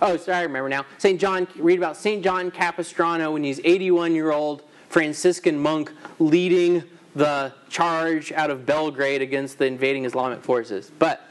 [0.00, 0.86] oh, sorry, I remember now.
[0.98, 1.20] St.
[1.20, 2.22] John, read about St.
[2.22, 6.84] John Capistrano when he's 81 year old Franciscan monk leading
[7.16, 10.90] the charge out of Belgrade against the invading Islamic forces.
[10.98, 11.28] But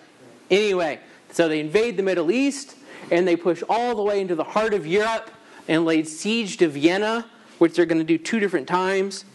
[0.54, 1.00] Anyway,
[1.32, 2.76] so they invade the Middle East
[3.12, 5.32] and they push all the way into the heart of Europe
[5.68, 7.26] and laid siege to Vienna,
[7.58, 9.26] which they're going to do two different times.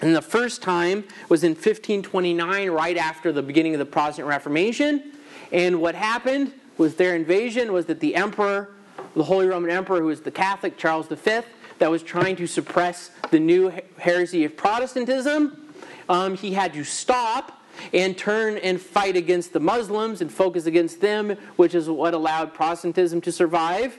[0.00, 5.12] And the first time was in 1529, right after the beginning of the Protestant Reformation.
[5.52, 8.70] And what happened was their invasion was that the emperor,
[9.14, 11.40] the Holy Roman Emperor, who was the Catholic Charles V,
[11.78, 15.74] that was trying to suppress the new heresy of Protestantism,
[16.08, 17.62] um, he had to stop
[17.94, 22.52] and turn and fight against the Muslims and focus against them, which is what allowed
[22.52, 23.96] Protestantism to survive.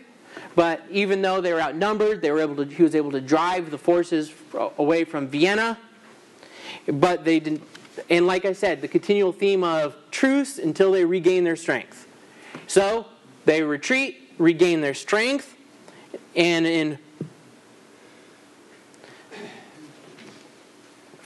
[0.55, 3.71] But even though they were outnumbered, they were able to, he was able to drive
[3.71, 4.31] the forces
[4.77, 5.77] away from Vienna.
[6.87, 7.63] But they didn't,
[8.09, 12.07] and like I said, the continual theme of truce until they regain their strength.
[12.67, 13.05] So
[13.45, 15.55] they retreat, regain their strength,
[16.35, 16.97] and in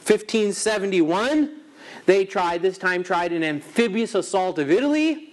[0.05, 1.61] 1571,
[2.05, 5.29] they tried, this time tried an amphibious assault of Italy.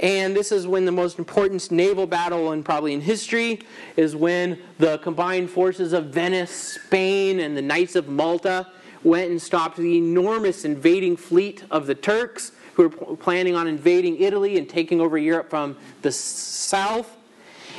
[0.00, 3.60] And this is when the most important naval battle, and probably in history,
[3.96, 8.66] is when the combined forces of Venice, Spain, and the Knights of Malta
[9.06, 14.20] went and stopped the enormous invading fleet of the Turks who were planning on invading
[14.20, 17.16] Italy and taking over Europe from the south.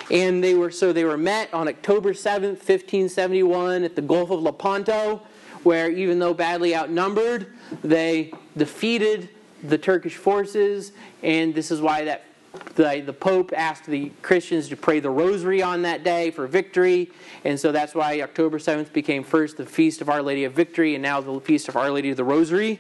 [0.10, 4.42] And they were so they were met on October 7th, 1571 at the Gulf of
[4.42, 5.22] Lepanto,
[5.64, 7.54] where even though badly outnumbered,
[7.84, 9.30] they defeated
[9.64, 12.24] the Turkish forces, and this is why that
[12.76, 17.12] the, the Pope asked the Christians to pray the rosary on that day for victory,
[17.44, 20.96] and so that's why October 7th became first the Feast of Our Lady of Victory,
[20.96, 22.80] and now the Feast of Our Lady of the Rosary.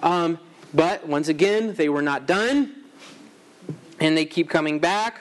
[0.00, 0.38] Um,
[0.72, 2.74] but once again, they were not done,
[3.98, 5.20] and they keep coming back.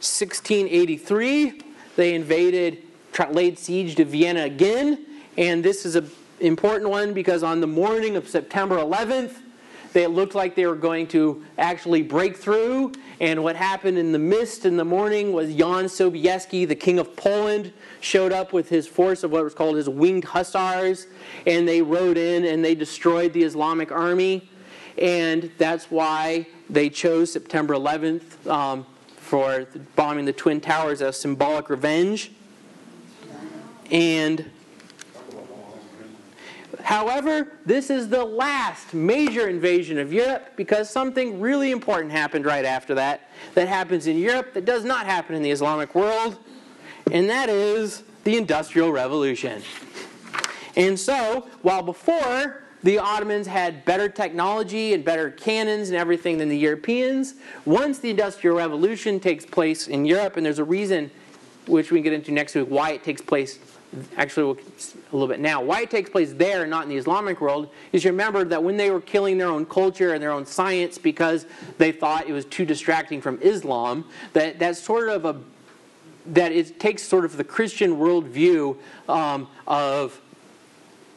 [0.00, 1.62] 1683,
[1.96, 2.82] they invaded,
[3.30, 5.06] laid siege to Vienna again,
[5.38, 6.10] and this is an
[6.40, 9.36] important one because on the morning of September 11th,
[9.96, 12.92] they looked like they were going to actually break through.
[13.18, 17.16] And what happened in the mist in the morning was Jan Sobieski, the king of
[17.16, 17.72] Poland,
[18.02, 21.06] showed up with his force of what was called his winged hussars.
[21.46, 24.50] And they rode in and they destroyed the Islamic army.
[24.98, 28.84] And that's why they chose September 11th um,
[29.16, 32.32] for bombing the Twin Towers as symbolic revenge.
[33.90, 34.44] And
[36.82, 42.64] However, this is the last major invasion of Europe because something really important happened right
[42.64, 46.38] after that that happens in Europe that does not happen in the Islamic world,
[47.10, 49.62] and that is the Industrial Revolution.
[50.76, 56.48] And so, while before the Ottomans had better technology and better cannons and everything than
[56.48, 61.10] the Europeans, once the Industrial Revolution takes place in Europe, and there's a reason
[61.66, 63.58] which we can get into next week why it takes place
[64.16, 65.62] actually a little bit now.
[65.62, 68.62] Why it takes place there and not in the Islamic world is you remember that
[68.62, 71.46] when they were killing their own culture and their own science because
[71.78, 75.36] they thought it was too distracting from Islam, that that's sort of a
[76.26, 78.76] that it takes sort of the Christian worldview
[79.08, 80.20] um, of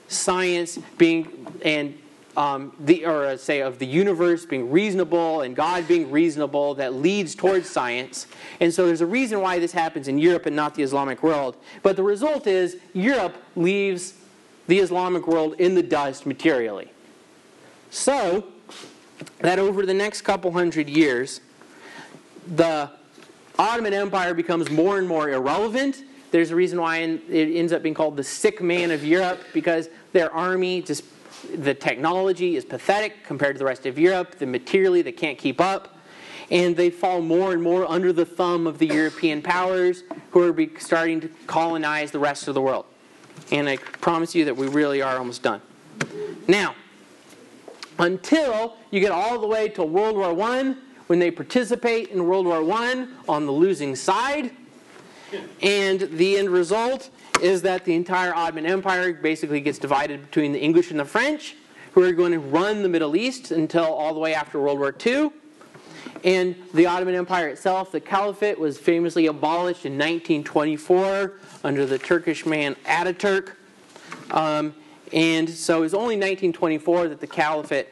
[0.07, 1.97] science being and
[2.39, 6.93] um, the, or uh, say of the universe being reasonable and God being reasonable that
[6.93, 8.27] leads towards science.
[8.61, 11.57] And so there's a reason why this happens in Europe and not the Islamic world.
[11.83, 14.13] But the result is Europe leaves
[14.67, 16.87] the Islamic world in the dust materially.
[17.89, 18.45] So
[19.39, 21.41] that over the next couple hundred years,
[22.47, 22.89] the
[23.57, 26.05] Ottoman Empire becomes more and more irrelevant.
[26.31, 29.89] There's a reason why it ends up being called the sick man of Europe because
[30.13, 31.03] their army just
[31.55, 34.37] the technology is pathetic compared to the rest of Europe.
[34.39, 35.97] The materially, they can't keep up.
[36.51, 40.79] And they fall more and more under the thumb of the European powers who are
[40.79, 42.85] starting to colonize the rest of the world.
[43.51, 45.61] And I promise you that we really are almost done.
[46.47, 46.73] Now,
[47.99, 50.75] until you get all the way to World War I,
[51.07, 54.51] when they participate in World War I on the losing side,
[55.61, 57.09] and the end result
[57.41, 61.55] is that the entire Ottoman Empire basically gets divided between the English and the French,
[61.93, 64.95] who are going to run the Middle East until all the way after World War
[65.05, 65.31] II.
[66.23, 71.33] And the Ottoman Empire itself, the Caliphate, was famously abolished in 1924
[71.63, 73.53] under the Turkish man Ataturk.
[74.31, 74.75] Um,
[75.13, 77.87] and so it was only 1924 that the Caliphate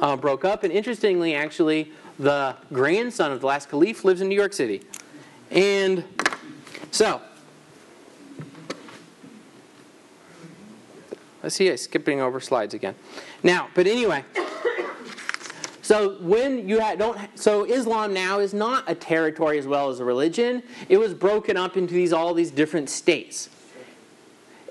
[0.00, 0.64] uh, broke up.
[0.64, 4.82] And interestingly, actually, the grandson of the last caliph lives in New York City.
[5.50, 6.04] And
[6.90, 7.20] so,
[11.42, 12.94] I see I'm skipping over slides again.
[13.42, 14.24] Now, but anyway,
[15.82, 20.04] so when you don't, so Islam now is not a territory as well as a
[20.04, 20.62] religion.
[20.88, 23.48] It was broken up into these all these different states,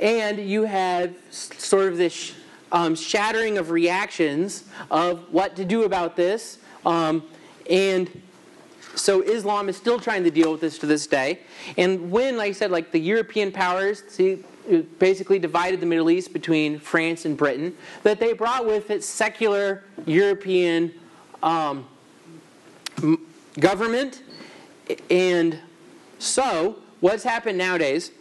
[0.02, 2.34] and you have sort of this
[2.72, 7.24] um, shattering of reactions of what to do about this, um,
[7.70, 8.22] and
[8.96, 11.40] so Islam is still trying to deal with this to this day.
[11.78, 14.44] And when, like I said, like the European powers, see,
[15.00, 19.84] basically divided the Middle East between France and Britain, that they brought with it secular
[20.06, 20.94] European
[21.44, 21.88] um,
[23.60, 24.24] government.
[25.10, 25.60] And
[26.20, 28.12] so, what's happened nowadays,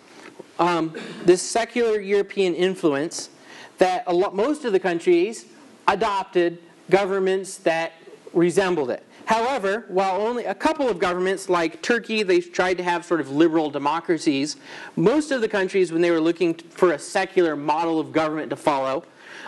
[0.58, 3.30] um, this secular European influence,
[3.78, 5.46] that lot, most of the countries
[5.88, 6.58] adopted
[6.90, 7.92] governments that
[8.32, 9.02] resembled it.
[9.26, 13.30] However, while only a couple of governments, like Turkey, they tried to have sort of
[13.30, 14.56] liberal democracies,
[14.96, 18.56] most of the countries, when they were looking for a secular model of government to
[18.56, 19.04] follow,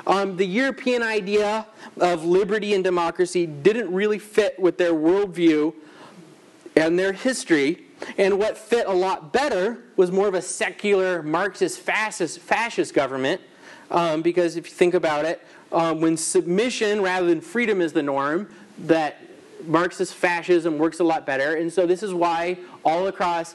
[0.07, 1.67] um, the European idea
[1.99, 5.75] of liberty and democracy didn't really fit with their worldview
[6.77, 7.83] and their history.
[8.19, 13.41] And what fit a lot better was more of a secular Marxist fascist, fascist government.
[13.91, 18.03] Um, because if you think about it, um, when submission rather than freedom is the
[18.03, 18.49] norm,
[18.79, 19.21] that
[19.67, 21.55] Marxist fascism works a lot better.
[21.55, 23.55] And so this is why all across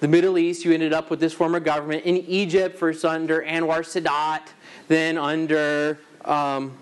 [0.00, 2.04] the Middle East you ended up with this form of government.
[2.04, 4.42] In Egypt, first under Anwar Sadat,
[4.88, 6.76] then under um,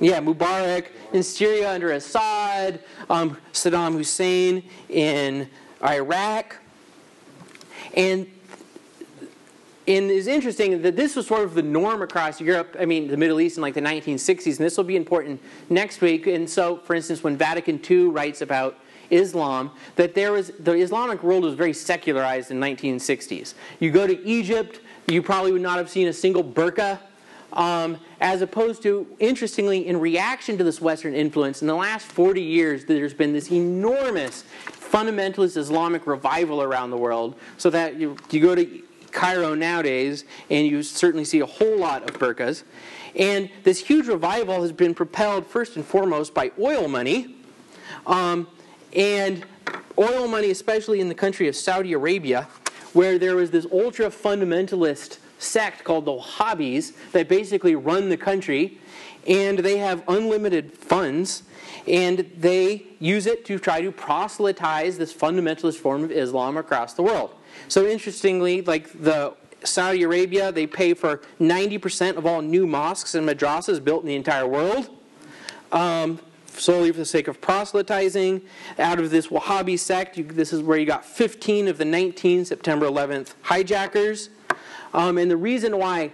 [0.00, 0.88] yeah, Mubarak.
[1.12, 5.48] In Syria under Assad, um, Saddam Hussein in
[5.82, 6.56] Iraq.
[7.94, 8.30] And
[9.88, 13.16] and it's interesting that this was sort of the norm across Europe, I mean, the
[13.16, 16.26] Middle East in like the 1960s, and this will be important next week.
[16.26, 18.78] And so, for instance, when Vatican II writes about
[19.08, 23.54] Islam, that there was the Islamic world was very secularized in 1960s.
[23.80, 26.98] You go to Egypt, you probably would not have seen a single burqa,
[27.54, 32.42] um, as opposed to, interestingly, in reaction to this Western influence, in the last 40
[32.42, 37.36] years, there's been this enormous fundamentalist Islamic revival around the world.
[37.56, 38.82] So that you, you go to
[39.12, 42.62] Cairo nowadays, and you certainly see a whole lot of burqas.
[43.16, 47.36] And this huge revival has been propelled first and foremost by oil money.
[48.06, 48.46] Um,
[48.94, 49.44] and
[49.98, 52.48] oil money, especially in the country of Saudi Arabia,
[52.92, 58.78] where there was this ultra fundamentalist sect called the Wahhabis that basically run the country.
[59.26, 61.42] And they have unlimited funds,
[61.86, 67.02] and they use it to try to proselytize this fundamentalist form of Islam across the
[67.02, 67.34] world.
[67.68, 73.28] So interestingly, like the Saudi Arabia, they pay for 90% of all new mosques and
[73.28, 74.88] madrasas built in the entire world.
[75.72, 76.18] Um,
[76.60, 78.42] solely for the sake of proselytizing.
[78.78, 82.44] Out of this Wahhabi sect, you, this is where you got 15 of the 19
[82.44, 84.30] September 11th hijackers.
[84.94, 86.10] Um, and the reason why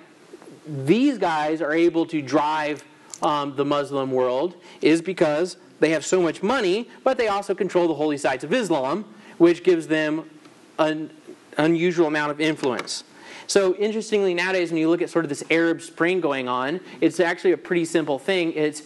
[0.66, 2.84] these guys are able to drive
[3.22, 7.88] um, the Muslim world is because they have so much money, but they also control
[7.88, 9.04] the holy sites of Islam,
[9.38, 10.28] which gives them
[10.78, 11.10] an
[11.58, 13.04] unusual amount of influence.
[13.46, 17.20] So, interestingly, nowadays, when you look at sort of this Arab Spring going on, it's
[17.20, 18.52] actually a pretty simple thing.
[18.54, 18.82] It's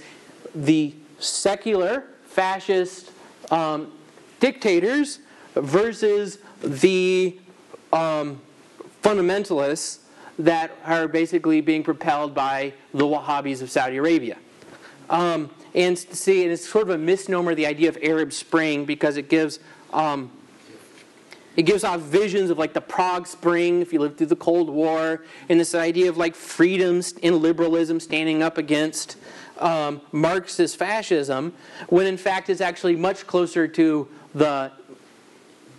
[0.55, 3.13] the secular, fascist
[3.51, 3.93] um,
[4.41, 5.21] dictators
[5.55, 7.39] versus the
[7.93, 8.41] um,
[9.03, 10.01] fundamentalists
[10.39, 14.37] that are basically being propelled by the Wahhabis of Saudi Arabia.
[15.11, 19.17] Um, and see, and it's sort of a misnomer, the idea of Arab Spring, because
[19.17, 19.59] it gives
[19.93, 20.31] um,
[21.59, 24.71] it gives off visions of like the Prague Spring, if you lived through the Cold
[24.71, 29.17] War, and this idea of like freedom and liberalism standing up against
[29.59, 31.53] um, Marxist fascism,
[31.89, 34.71] when in fact it's actually much closer to the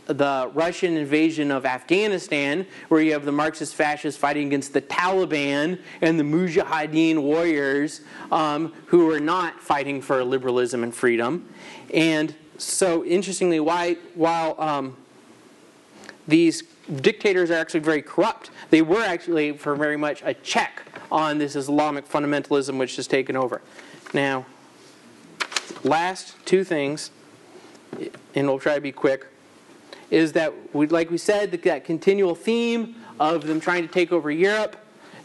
[0.07, 5.79] the Russian invasion of Afghanistan, where you have the Marxist fascists fighting against the Taliban
[6.01, 8.01] and the Mujahideen warriors
[8.33, 11.47] um, who are not fighting for liberalism and freedom.
[11.93, 14.97] And so, interestingly, why, while um,
[16.29, 16.63] these
[17.01, 21.55] dictators are actually very corrupt, they were actually for very much a check on this
[21.55, 23.61] Islamic fundamentalism which has taken over.
[24.13, 24.45] Now,
[25.83, 27.11] last two things,
[28.35, 29.27] and we'll try to be quick,
[30.09, 34.31] is that, we, like we said, that continual theme of them trying to take over
[34.31, 34.75] Europe,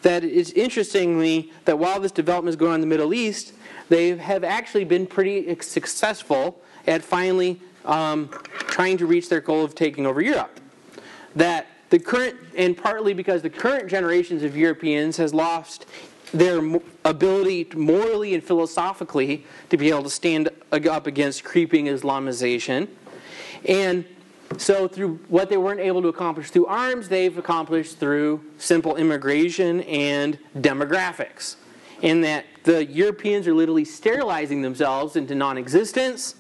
[0.03, 3.55] that it's interestingly that while this development is going on in the Middle East,
[3.89, 8.29] they have actually been pretty successful at finally um,
[8.59, 10.61] trying to reach their goal of taking over Europe.
[11.37, 15.87] That the current, and partly because the current generations of Europeans has lost
[16.33, 16.61] their
[17.05, 22.89] ability morally and philosophically to be able to stand up against creeping Islamization.
[23.67, 24.05] And
[24.59, 29.81] so, through what they weren't able to accomplish through arms, they've accomplished through simple immigration
[29.83, 31.57] and demographics.
[32.03, 36.35] In that the Europeans are literally sterilizing themselves into non existence,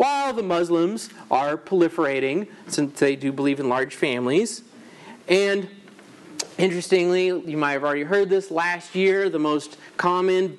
[0.00, 4.62] while the Muslims are proliferating, since they do believe in large families.
[5.28, 5.68] And
[6.56, 10.56] interestingly, you might have already heard this last year, the most common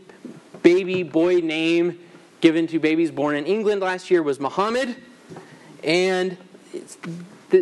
[0.62, 1.98] baby boy name
[2.40, 4.96] given to babies born in England last year was Muhammad.
[5.84, 6.38] And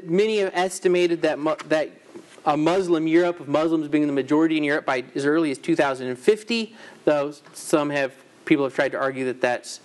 [0.04, 1.92] many have estimated that, that
[2.46, 6.76] a Muslim Europe, of Muslims being the majority in Europe by as early as 2050,
[7.06, 8.14] though some have
[8.44, 9.80] people have tried to argue that that's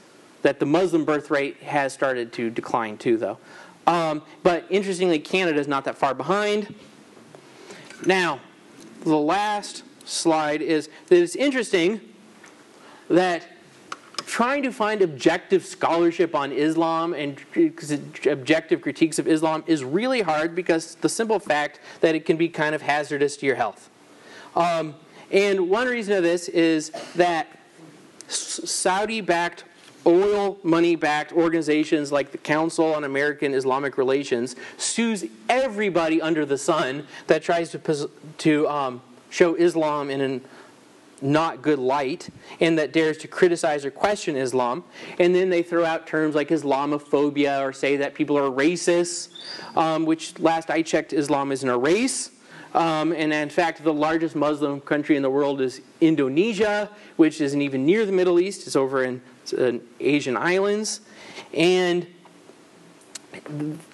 [0.45, 3.39] that the Muslim birth rate has started to decline too, though.
[3.87, 6.75] Um, but interestingly, Canada is not that far behind.
[8.05, 8.41] Now,
[9.05, 11.99] the last slide is that it's interesting
[13.09, 13.47] that
[14.27, 17.43] trying to find objective scholarship on Islam and
[18.27, 22.51] objective critiques of Islam is really hard because the simple fact that it can be
[22.51, 23.89] kind of hazardous to your health.
[24.55, 24.95] Um,
[25.31, 27.47] and one reason of this is that
[28.29, 29.65] Saudi backed
[30.07, 36.59] oil money backed organizations like the Council on American Islamic Relations sues everybody under the
[36.59, 40.41] sun that tries to, to um, show Islam in an
[41.23, 42.29] not good light
[42.61, 44.85] and that dares to criticize or question Islam.
[45.19, 49.31] And then they throw out terms like Islamophobia or say that people are racist,
[49.77, 52.31] um, which last I checked, Islam isn't a race.
[52.75, 57.63] Um, and in fact, the largest Muslim country in the world is Indonesia, which isn't
[57.63, 58.67] even near the Middle East.
[58.67, 59.23] It's over in
[60.01, 61.01] Asian islands.
[61.53, 62.07] And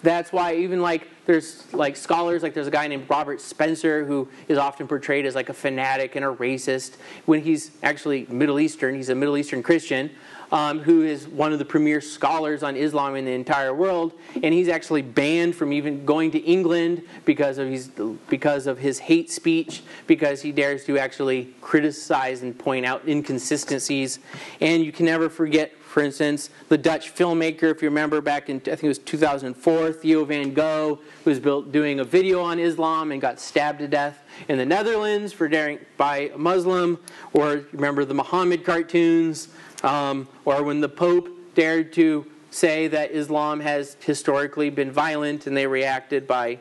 [0.03, 4.29] that's why even like there's like scholars like there's a guy named robert spencer who
[4.49, 8.95] is often portrayed as like a fanatic and a racist when he's actually middle eastern
[8.95, 10.11] he's a middle eastern christian
[10.53, 14.55] um, who is one of the premier scholars on islam in the entire world and
[14.55, 17.91] he's actually banned from even going to england because of his
[18.29, 24.19] because of his hate speech because he dares to actually criticize and point out inconsistencies
[24.61, 28.59] and you can never forget for instance, the Dutch filmmaker, if you remember back in,
[28.59, 32.61] I think it was 2004, Theo van Gogh, who was built doing a video on
[32.61, 36.97] Islam and got stabbed to death in the Netherlands for daring by a Muslim.
[37.33, 39.49] Or remember the Muhammad cartoons,
[39.83, 45.57] um, or when the Pope dared to say that Islam has historically been violent and
[45.57, 46.59] they reacted by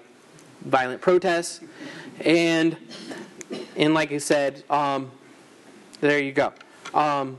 [0.61, 1.61] violent protests.
[2.21, 2.77] And,
[3.75, 5.11] and like I said, um,
[6.01, 6.53] there you go.
[6.93, 7.37] Um,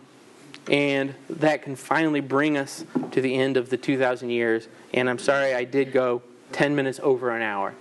[0.70, 4.68] and that can finally bring us to the end of the 2,000 years.
[4.94, 6.22] And I'm sorry I did go
[6.52, 7.74] 10 minutes over an hour.